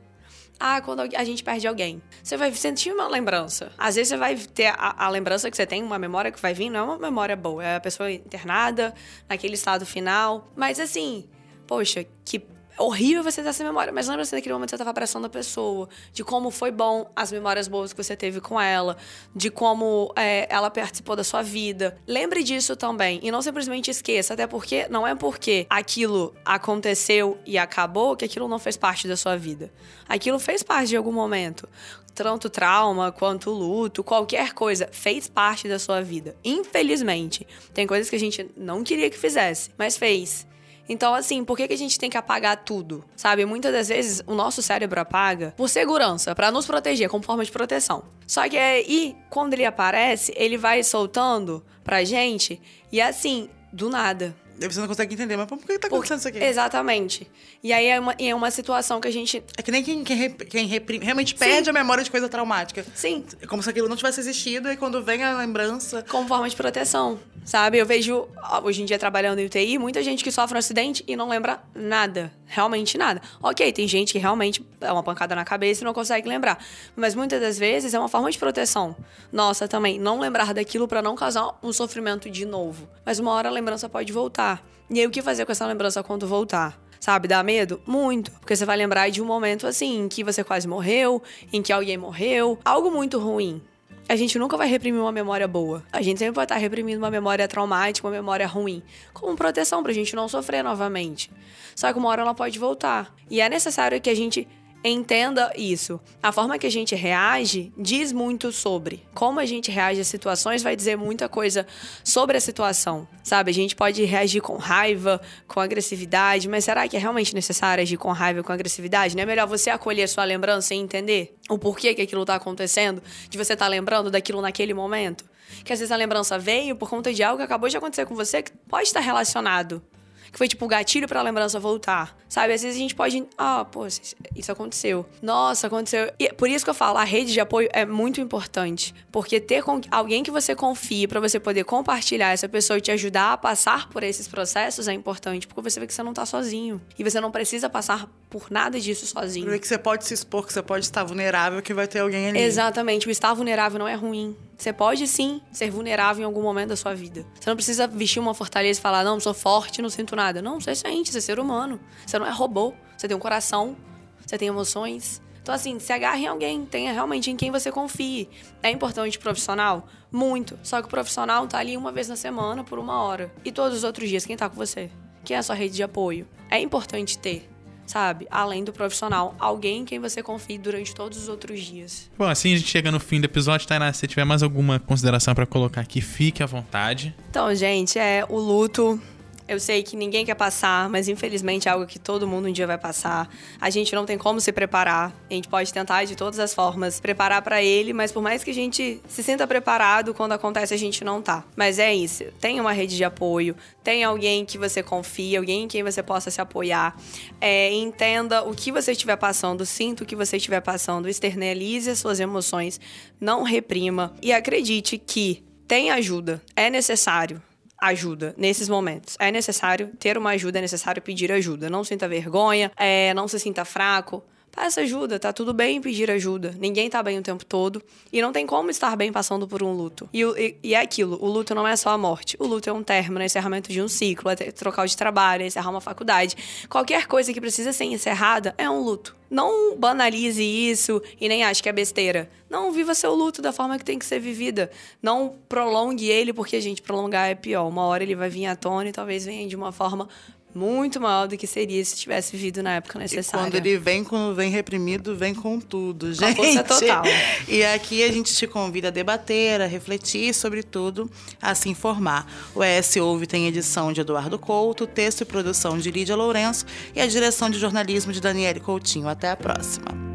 Ah, 0.60 0.82
quando 0.82 1.02
a 1.02 1.24
gente 1.24 1.44
perde 1.44 1.68
alguém. 1.68 2.02
Você 2.24 2.38
vai 2.38 2.52
sentir 2.54 2.92
uma 2.92 3.08
lembrança. 3.08 3.72
Às 3.78 3.96
vezes 3.96 4.10
você 4.10 4.18
vai 4.18 4.36
ter 4.36 4.68
a, 4.68 5.06
a, 5.06 5.10
lembrança 5.10 5.52
que 5.52 5.58
você 5.58 5.66
tem, 5.66 5.84
uma 5.84 6.00
memória 6.00 6.32
que 6.32 6.42
vai 6.42 6.54
vir, 6.54 6.70
não 6.70 6.80
é 6.80 6.84
uma 6.84 6.98
memória 6.98 7.36
boa. 7.36 7.64
É 7.64 7.76
a 7.76 7.80
pessoa 7.80 8.12
internada, 8.12 8.94
naquele 9.28 9.56
estado 9.56 9.86
final. 9.86 10.48
Mas 10.56 10.80
assim, 10.80 11.28
poxa, 11.68 12.06
que 12.24 12.42
horrível 12.78 13.24
você 13.24 13.42
ter 13.42 13.50
essa 13.50 13.64
memória, 13.64 13.92
mas 13.92 14.08
lembra 14.08 14.26
você 14.26 14.36
daquele 14.36 14.54
momento 14.54 14.68
que 14.68 14.72
você 14.72 14.76
estava 14.76 14.90
abraçando 14.90 15.26
a 15.26 15.30
pessoa, 15.30 15.88
de 16.14 16.24
como 16.24 16.52
foi 16.52 16.72
bom 16.72 17.10
as 17.16 17.32
memórias 17.32 17.68
boas 17.68 17.94
que 17.94 18.04
você 18.04 18.16
teve 18.16 18.42
com 18.42 18.60
ela, 18.60 18.98
de 19.36 19.50
como 19.50 20.12
é, 20.16 20.48
ela 20.50 20.70
participou 20.70 21.16
da 21.16 21.24
sua 21.24 21.42
vida. 21.42 21.98
Lembre 22.08 22.44
disso 22.44 22.76
também 22.76 23.20
e 23.24 23.32
não 23.32 23.42
simplesmente 23.42 23.92
esqueça, 23.92 24.34
até 24.34 24.48
porque 24.48 24.88
não 24.90 25.08
é 25.08 25.16
porque 25.16 25.66
aquilo 25.70 26.34
aconteceu 26.44 27.38
e 27.46 27.58
acabou 27.58 28.16
que 28.16 28.26
aquilo 28.26 28.48
não 28.48 28.60
fez 28.60 28.78
parte 28.78 29.08
da 29.08 29.16
sua 29.16 29.38
vida. 29.38 29.72
Aquilo 30.08 30.40
fez 30.40 30.64
parte 30.64 30.90
de 30.90 30.98
algum 30.98 31.12
momento. 31.12 31.68
Tanto 32.14 32.50
trauma 32.50 33.12
quanto 33.12 33.52
luto, 33.52 34.02
qualquer 34.02 34.54
coisa 34.54 34.88
fez 34.90 35.28
parte 35.28 35.68
da 35.68 35.78
sua 35.78 36.02
vida. 36.02 36.36
Infelizmente, 36.46 37.46
tem 37.74 37.86
coisas 37.86 38.10
que 38.10 38.16
a 38.16 38.20
gente 38.20 38.50
não 38.56 38.86
queria 38.86 39.10
que 39.10 39.18
fizesse, 39.18 39.72
mas 39.78 39.98
fez. 39.98 40.48
Então, 40.88 41.14
assim, 41.14 41.44
por 41.44 41.58
que, 41.58 41.68
que 41.68 41.74
a 41.74 41.78
gente 41.78 41.98
tem 42.00 42.10
que 42.10 42.18
apagar 42.18 42.64
tudo? 42.64 43.04
Sabe? 43.16 43.46
Muitas 43.46 43.74
das 43.74 43.88
vezes 43.88 44.22
o 44.28 44.36
nosso 44.36 44.62
cérebro 44.62 45.00
apaga 45.00 45.54
por 45.58 45.70
segurança, 45.70 46.36
para 46.36 46.52
nos 46.52 46.66
proteger, 46.66 47.10
como 47.10 47.24
forma 47.24 47.44
de 47.44 47.52
proteção. 47.52 48.04
Só 48.28 48.48
que 48.48 48.58
aí, 48.58 49.16
quando 49.30 49.54
ele 49.54 49.66
aparece, 49.66 50.34
ele 50.36 50.58
vai 50.58 50.84
soltando 50.84 51.66
pra 51.84 52.04
gente 52.04 52.62
e 52.92 53.02
assim, 53.02 53.50
do 53.74 53.90
nada. 53.90 54.36
Você 54.60 54.80
não 54.80 54.88
consegue 54.88 55.14
entender, 55.14 55.36
mas 55.36 55.48
por 55.48 55.58
que 55.58 55.78
tá 55.78 55.88
acontecendo 55.88 56.20
isso 56.20 56.28
aqui? 56.28 56.44
Exatamente. 56.44 57.30
E 57.64 57.74
aí 57.74 57.88
é 57.88 58.00
uma, 58.00 58.16
é 58.18 58.34
uma 58.34 58.50
situação 58.52 59.02
que 59.02 59.08
a 59.08 59.12
gente. 59.12 59.44
É 59.58 59.62
que 59.62 59.72
nem 59.72 59.84
quem, 59.84 60.04
quem, 60.04 60.30
quem 60.32 60.66
reprime, 60.66 61.04
realmente 61.04 61.36
perde 61.36 61.66
Sim. 61.66 61.70
a 61.70 61.74
memória 61.74 62.04
de 62.04 62.10
coisa 62.10 62.30
traumática. 62.30 62.86
Sim. 62.96 63.26
É 63.42 63.48
como 63.48 63.62
se 63.62 63.70
aquilo 63.70 63.90
não 63.90 63.96
tivesse 63.96 64.20
existido 64.20 64.72
e 64.72 64.78
quando 64.78 65.04
vem 65.04 65.24
a 65.24 65.36
lembrança. 65.36 66.04
Como 66.10 66.28
forma 66.28 66.48
de 66.48 66.56
proteção. 66.56 67.20
Sabe? 67.44 67.78
Eu 67.78 67.86
vejo, 67.86 68.28
hoje 68.64 68.82
em 68.82 68.86
dia, 68.86 68.98
trabalhando 68.98 69.38
em 69.38 69.46
UTI, 69.46 69.78
muita 69.78 70.02
gente 70.02 70.24
que 70.24 70.32
sofre 70.32 70.56
um 70.56 70.60
acidente 70.60 71.04
e 71.08 71.16
não 71.16 71.30
lembra 71.30 71.60
nada. 71.76 72.32
Realmente 72.48 72.98
nada. 72.98 73.22
Ok, 73.42 73.72
tem 73.72 73.88
gente 73.88 74.14
que 74.14 74.20
realmente 74.20 74.66
é 74.82 74.92
uma 74.92 75.04
pancada 75.04 75.36
na 75.36 75.46
cabeça 75.46 75.84
e 75.84 75.86
não 75.86 75.94
consegue 75.94 76.28
lembrar. 76.28 76.58
Mas 76.96 77.14
muitas 77.14 77.40
das 77.40 77.60
vezes 77.60 77.94
é 77.94 78.00
uma 78.00 78.10
forma 78.10 78.32
de 78.32 78.38
proteção. 78.38 78.96
Nossa, 79.32 79.68
também, 79.68 80.00
não 80.00 80.20
lembrar 80.20 80.54
daquilo 80.54 80.88
para 80.88 81.02
não 81.02 81.16
causar 81.16 81.58
um 81.62 81.72
sofrimento 81.72 82.30
de 82.30 82.46
novo. 82.46 82.88
Mas 83.06 83.20
uma 83.20 83.32
hora 83.32 83.50
a 83.50 83.52
lembrança 83.52 83.88
pode 83.88 84.12
voltar. 84.12 84.45
E 84.90 85.00
aí, 85.00 85.08
o 85.08 85.10
que 85.10 85.22
fazer 85.22 85.46
com 85.46 85.52
essa 85.52 85.66
lembrança 85.66 86.04
quando 86.04 86.28
voltar? 86.28 86.80
Sabe, 87.00 87.28
dá 87.28 87.42
medo? 87.44 87.82
Muito. 87.86 88.32
Porque 88.32 88.56
você 88.56 88.66
vai 88.66 88.78
lembrar 88.78 89.10
de 89.10 89.22
um 89.22 89.26
momento 89.26 89.68
assim, 89.68 90.04
em 90.04 90.08
que 90.08 90.24
você 90.24 90.44
quase 90.44 90.68
morreu, 90.68 91.22
em 91.52 91.62
que 91.62 91.74
alguém 91.74 91.98
morreu. 91.98 92.58
Algo 92.64 92.90
muito 92.92 93.20
ruim 93.20 93.62
a 94.08 94.16
gente 94.16 94.38
nunca 94.38 94.56
vai 94.56 94.68
reprimir 94.68 95.02
uma 95.02 95.12
memória 95.12 95.48
boa. 95.48 95.84
A 95.92 96.02
gente 96.02 96.20
sempre 96.20 96.36
vai 96.36 96.46
estar 96.46 96.58
reprimindo 96.58 97.00
uma 97.00 97.10
memória 97.10 97.48
traumática, 97.48 98.08
uma 98.08 98.14
memória 98.14 98.46
ruim, 98.46 98.84
como 99.14 99.36
proteção 99.36 99.82
pra 99.82 99.92
gente 99.94 100.16
não 100.16 100.28
sofrer 100.28 100.64
novamente. 100.64 101.32
Só 101.76 101.92
que 101.92 101.98
uma 101.98 102.10
hora 102.10 102.22
ela 102.22 102.36
pode 102.36 102.60
voltar. 102.60 103.14
E 103.30 103.42
é 103.42 103.50
necessário 103.50 104.00
que 104.00 104.10
a 104.10 104.16
gente 104.16 104.48
Entenda 104.88 105.52
isso. 105.58 106.00
A 106.22 106.32
forma 106.32 106.60
que 106.60 106.68
a 106.68 106.70
gente 106.70 106.94
reage 106.94 107.74
diz 107.76 108.12
muito 108.12 108.52
sobre. 108.52 109.04
Como 109.16 109.40
a 109.40 109.46
gente 109.46 109.72
reage 109.72 110.00
às 110.00 110.06
situações 110.06 110.62
vai 110.62 110.76
dizer 110.76 110.96
muita 110.96 111.28
coisa 111.28 111.66
sobre 112.04 112.38
a 112.38 112.40
situação. 112.40 113.08
Sabe? 113.24 113.50
A 113.50 113.54
gente 113.54 113.76
pode 113.76 114.06
reagir 114.06 114.42
com 114.42 114.58
raiva, 114.58 115.20
com 115.48 115.60
agressividade, 115.60 116.48
mas 116.48 116.66
será 116.66 116.88
que 116.88 116.96
é 116.96 117.00
realmente 117.00 117.34
necessário 117.34 117.82
agir 117.82 117.98
com 117.98 118.12
raiva, 118.12 118.44
com 118.44 118.54
agressividade? 118.54 119.16
Não 119.16 119.24
é 119.24 119.26
melhor 119.26 119.48
você 119.48 119.72
acolher 119.72 120.04
a 120.04 120.08
sua 120.08 120.24
lembrança 120.24 120.76
e 120.76 120.78
entender 120.78 121.36
o 121.50 121.58
porquê 121.58 121.96
que 121.96 122.04
aquilo 122.04 122.22
está 122.22 122.36
acontecendo, 122.36 123.02
de 123.28 123.40
você 123.40 123.54
estar 123.54 123.66
tá 123.66 123.70
lembrando 123.70 124.12
daquilo 124.12 124.40
naquele 124.40 124.76
momento? 124.76 125.26
Que 125.64 125.74
às 125.74 125.80
vezes 125.80 125.92
a 125.92 125.96
lembrança 125.96 126.38
veio 126.38 126.76
por 126.76 126.92
conta 126.92 127.12
de 127.12 127.24
algo 127.24 127.38
que 127.38 127.44
acabou 127.44 127.68
de 127.68 127.76
acontecer 127.76 128.06
com 128.06 128.14
você 128.14 128.44
que 128.44 128.52
pode 128.70 128.84
estar 128.84 129.00
relacionado 129.00 129.82
que 130.32 130.38
foi 130.38 130.48
tipo 130.48 130.66
o 130.66 130.68
gatilho 130.68 131.08
para 131.08 131.20
a 131.20 131.24
lembrança 131.24 131.60
voltar. 131.60 132.18
Sabe? 132.28 132.54
Às 132.54 132.62
vezes 132.62 132.76
a 132.76 132.80
gente 132.80 132.96
pode, 132.96 133.26
ah, 133.38 133.66
pô, 133.66 133.86
isso 133.88 134.52
aconteceu. 134.52 135.06
Nossa, 135.22 135.68
aconteceu. 135.68 136.12
E 136.20 136.34
por 136.34 136.50
isso 136.50 136.66
que 136.66 136.70
eu 136.70 136.74
falo, 136.74 136.98
a 136.98 137.04
rede 137.04 137.32
de 137.32 137.40
apoio 137.40 137.70
é 137.72 137.86
muito 137.86 138.20
importante, 138.20 138.94
porque 139.12 139.40
ter 139.40 139.64
alguém 139.92 140.24
que 140.24 140.32
você 140.32 140.56
confie 140.56 141.08
para 141.08 141.20
você 141.20 141.40
poder 141.40 141.64
compartilhar 141.64 142.32
essa 142.32 142.50
pessoa 142.50 142.78
e 142.78 142.82
te 142.82 142.92
ajudar 142.92 143.34
a 143.34 143.38
passar 143.38 143.90
por 143.90 144.04
esses 144.04 144.28
processos 144.28 144.88
é 144.88 144.94
importante, 144.94 145.48
porque 145.48 145.62
você 145.62 145.80
vê 145.80 145.88
que 145.88 145.94
você 145.94 146.04
não 146.04 146.14
tá 146.14 146.26
sozinho 146.26 146.82
e 146.98 147.04
você 147.04 147.22
não 147.22 147.32
precisa 147.32 147.70
passar 147.70 148.10
por 148.38 148.52
nada 148.52 148.78
disso 148.78 149.08
sozinho. 149.08 149.46
Porque 149.46 149.66
você 149.66 149.78
pode 149.78 150.04
se 150.04 150.14
expor, 150.14 150.46
que 150.46 150.52
você 150.52 150.62
pode 150.62 150.84
estar 150.84 151.06
vulnerável, 151.06 151.62
que 151.62 151.74
vai 151.74 151.88
ter 151.88 152.00
alguém 152.00 152.28
ali. 152.28 152.40
Exatamente. 152.40 153.08
O 153.08 153.12
estar 153.12 153.34
vulnerável 153.34 153.80
não 153.80 153.88
é 153.88 153.96
ruim. 153.96 154.36
Você 154.58 154.74
pode 154.74 155.08
sim 155.08 155.40
ser 155.54 155.72
vulnerável 155.72 156.22
em 156.22 156.26
algum 156.26 156.42
momento 156.42 156.70
da 156.70 156.76
sua 156.76 156.94
vida. 156.94 157.26
Você 157.40 157.50
não 157.50 157.56
precisa 157.56 157.88
vestir 157.88 158.20
uma 158.20 158.34
fortaleza 158.34 158.78
e 158.78 158.82
falar, 158.82 159.06
não, 159.06 159.18
sou 159.22 159.34
forte, 159.34 159.82
não 159.82 159.90
sinto 159.90 160.18
nada. 160.18 160.42
Não, 160.42 160.60
você 160.60 160.76
sente, 160.76 161.14
você 161.14 161.20
é 161.20 161.22
ser 161.22 161.40
humano. 161.40 161.80
Você 162.06 162.20
não 162.20 162.26
é 162.26 162.32
robô. 162.32 162.74
Você 162.98 163.08
tem 163.08 163.16
um 163.16 163.20
coração, 163.20 163.78
você 164.26 164.38
tem 164.38 164.50
emoções. 164.50 165.22
Então, 165.42 165.56
assim, 165.56 165.80
se 165.80 165.94
agarre 165.94 166.24
em 166.24 166.28
alguém, 166.28 166.66
tenha 166.66 166.92
realmente 166.92 167.32
em 167.32 167.38
quem 167.38 167.52
você 167.52 167.72
confie. 167.72 168.28
É 168.62 168.70
importante 168.70 169.18
profissional? 169.18 169.88
Muito. 170.12 170.60
Só 170.62 170.82
que 170.82 170.88
o 170.88 170.90
profissional 170.90 171.48
tá 171.48 171.60
ali 171.60 171.78
uma 171.78 171.92
vez 171.92 172.10
na 172.10 172.18
semana, 172.18 172.66
por 172.66 172.80
uma 172.80 173.02
hora. 173.02 173.32
E 173.46 173.52
todos 173.52 173.78
os 173.78 173.84
outros 173.86 174.10
dias, 174.10 174.26
quem 174.26 174.36
tá 174.36 174.50
com 174.50 174.56
você? 174.56 174.92
Quem 175.24 175.38
é 175.38 175.40
a 175.40 175.44
sua 175.44 175.56
rede 175.56 175.76
de 175.76 175.84
apoio? 175.84 176.28
É 176.50 176.60
importante 176.60 177.18
ter 177.18 177.50
sabe? 177.86 178.28
Além 178.30 178.64
do 178.64 178.74
profissional, 178.74 179.36
alguém 179.40 179.82
em 179.82 179.86
quem 179.86 180.00
você 180.00 180.22
confie 180.22 180.58
durante 180.58 180.94
todos 180.94 181.18
os 181.18 181.28
outros 181.28 181.62
dias. 181.62 182.10
Bom, 182.18 182.26
assim 182.26 182.54
a 182.54 182.58
gente 182.58 182.70
chega 182.70 182.92
no 182.92 183.00
fim 183.00 183.20
do 183.20 183.26
episódio, 183.26 183.68
Tainá. 183.68 183.92
Se 183.94 184.08
tiver 184.08 184.26
mais 184.26 184.44
alguma 184.44 184.80
consideração 184.80 185.34
para 185.34 185.46
colocar 185.46 185.82
aqui, 185.82 186.02
fique 186.02 186.42
à 186.42 186.46
vontade. 186.46 187.16
Então, 187.30 187.54
gente, 187.54 188.00
é 188.00 188.26
o 188.28 188.38
luto 188.38 189.00
eu 189.48 189.60
sei 189.60 189.84
que 189.84 189.96
ninguém 189.96 190.26
quer 190.26 190.34
passar, 190.34 190.90
mas 190.90 191.08
infelizmente 191.08 191.68
é 191.68 191.72
algo 191.72 191.86
que 191.86 192.00
todo 192.00 192.28
mundo 192.28 192.48
um 192.48 192.52
dia 192.52 192.66
vai 192.66 192.78
passar. 192.78 193.30
A 193.62 193.70
gente 193.70 193.94
não 193.94 194.06
tem 194.06 194.18
como 194.18 194.42
se 194.42 194.52
preparar. 194.52 195.14
A 195.30 195.34
gente 195.34 195.48
pode 195.48 195.72
tentar 195.72 196.04
de 196.06 196.16
todas 196.16 196.40
as 196.40 196.54
formas 196.54 197.00
preparar 197.00 197.42
para 197.42 197.62
ele, 197.62 197.94
mas 197.94 198.12
por 198.12 198.22
mais 198.22 198.44
que 198.44 198.52
a 198.52 198.54
gente 198.54 199.02
se 199.08 199.24
sinta 199.24 199.46
preparado, 199.46 200.14
quando 200.14 200.32
acontece 200.32 200.74
a 200.74 200.78
gente 200.78 201.04
não 201.04 201.22
tá. 201.22 201.44
Mas 201.56 201.78
é 201.78 201.94
isso. 201.94 202.24
Tem 202.40 202.60
uma 202.60 202.72
rede 202.72 202.96
de 202.96 203.04
apoio, 203.04 203.56
tem 203.84 204.04
alguém 204.04 204.46
que 204.46 204.58
você 204.58 204.82
confia, 204.82 205.40
alguém 205.40 205.64
em 205.64 205.68
quem 205.68 205.84
você 205.84 206.02
possa 206.02 206.32
se 206.32 206.42
apoiar. 206.42 206.98
É, 207.40 207.72
entenda 207.72 208.44
o 208.44 208.56
que 208.56 208.72
você 208.72 208.94
estiver 208.94 209.18
passando, 209.18 209.66
sinta 209.66 210.04
o 210.04 210.06
que 210.06 210.16
você 210.16 210.38
estiver 210.38 210.62
passando, 210.62 211.08
externalize 211.08 211.90
as 211.90 212.00
suas 212.00 212.20
emoções, 212.20 212.80
não 213.20 213.44
reprima 213.44 214.14
e 214.22 214.34
acredite 214.34 214.98
que 214.98 215.44
tem 215.68 215.92
ajuda, 215.92 216.42
é 216.56 216.70
necessário 216.70 217.42
ajuda 217.78 218.34
nesses 218.38 218.70
momentos. 218.70 219.16
É 219.20 219.32
necessário 219.32 219.92
ter 220.00 220.18
uma 220.18 220.32
ajuda, 220.32 220.60
é 220.60 220.62
necessário 220.62 221.02
pedir 221.02 221.32
ajuda. 221.32 221.70
Não 221.70 221.84
sinta 221.84 222.08
vergonha, 222.08 222.72
é, 222.76 223.14
não 223.14 223.28
se 223.28 223.40
sinta 223.40 223.66
fraco. 223.66 224.24
Peça 224.56 224.82
ajuda, 224.82 225.20
tá 225.20 225.34
tudo 225.34 225.54
bem 225.54 225.82
pedir 225.82 226.10
ajuda. 226.10 226.56
Ninguém 226.58 226.90
tá 226.90 227.04
bem 227.04 227.20
o 227.20 227.22
tempo 227.22 227.44
todo. 227.46 227.84
E 228.12 228.22
não 228.22 228.32
tem 228.32 228.48
como 228.48 228.70
estar 228.70 228.96
bem 228.96 229.12
passando 229.12 229.46
por 229.48 229.62
um 229.62 229.74
luto. 229.74 230.10
E, 230.14 230.22
e, 230.24 230.56
e 230.64 230.74
é 230.74 230.80
aquilo: 230.80 231.18
o 231.22 231.28
luto 231.28 231.54
não 231.54 231.68
é 231.68 231.76
só 231.76 231.90
a 231.90 231.98
morte. 231.98 232.38
O 232.40 232.48
luto 232.48 232.70
é 232.70 232.74
um 232.74 232.82
término, 232.82 233.22
é 233.22 233.26
encerramento 233.26 233.72
de 233.72 233.82
um 233.82 233.88
ciclo, 233.88 234.32
é 234.32 234.36
trocar 234.36 234.88
de 234.88 234.96
trabalho, 234.96 235.44
é 235.44 235.48
encerrar 235.48 235.70
uma 235.70 235.82
faculdade. 235.82 236.38
Qualquer 236.70 237.06
coisa 237.06 237.34
que 237.34 237.42
precisa 237.42 237.74
ser 237.74 237.84
encerrada 237.84 238.56
é 238.58 238.70
um 238.70 238.82
luto. 238.82 239.16
Não 239.30 239.76
banalize 239.76 240.42
isso 240.42 241.02
e 241.20 241.28
nem 241.28 241.44
ache 241.44 241.62
que 241.62 241.68
é 241.68 241.74
besteira. 241.74 242.30
Não 242.50 242.72
viva 242.72 242.94
seu 242.94 243.14
luto 243.14 243.42
da 243.42 243.52
forma 243.52 243.78
que 243.78 243.84
tem 243.84 244.00
que 244.00 244.06
ser 244.06 244.20
vivida. 244.20 244.72
Não 245.02 245.36
prolongue 245.50 246.10
ele, 246.10 246.32
porque, 246.32 246.62
gente, 246.62 246.82
prolongar 246.82 247.30
é 247.30 247.36
pior. 247.36 247.68
Uma 247.68 247.84
hora 247.84 248.04
ele 248.04 248.16
vai 248.16 248.30
vir 248.30 248.46
à 248.46 248.56
tona 248.56 248.88
e 248.88 248.92
talvez 248.92 249.26
venha 249.26 249.48
de 249.48 249.56
uma 249.56 249.72
forma 249.72 250.08
muito 250.56 251.02
maior 251.02 251.28
do 251.28 251.38
que 251.38 251.46
seria 251.46 251.84
se 251.84 251.98
tivesse 251.98 252.32
vivido 252.32 252.64
na 252.64 252.76
época 252.76 252.98
necessária. 252.98 253.48
E 253.48 253.52
quando 253.52 253.56
ele 253.56 253.78
vem, 253.78 254.04
quando 254.04 254.34
vem 254.34 254.50
reprimido, 254.50 255.16
vem 255.16 255.36
com 255.36 255.60
tudo, 255.60 256.14
gente. 256.14 256.36
Com 256.36 256.44
força 256.44 256.64
total. 256.64 257.04
E 257.48 257.64
aqui 257.64 258.02
a 258.04 258.12
gente 258.12 258.34
te 258.34 258.48
convida 258.48 258.88
a 258.88 258.92
debater, 258.92 259.62
a 259.62 259.68
refletir 259.68 260.34
sobre 260.34 260.64
tudo, 260.64 261.12
a 261.42 261.54
se 261.54 261.68
informar. 261.68 262.26
O 262.56 262.64
ES 262.64 262.96
Ouve 262.96 263.28
tem 263.28 263.48
edição 263.48 263.92
de 263.92 264.00
Eduardo 264.00 264.40
Couto, 264.40 264.88
texto 264.88 265.22
e 265.22 265.26
produção 265.26 265.78
de 265.78 265.92
Lídia 265.92 266.16
Lourenço 266.16 266.66
e 266.96 267.02
a 267.02 267.06
direção 267.06 267.50
de 267.50 267.60
jornalismo 267.60 268.14
de 268.14 268.22
Daniele 268.22 268.62
Coutinho. 268.62 269.10
Até 269.10 269.30
a 269.30 269.36
próxima. 269.36 270.15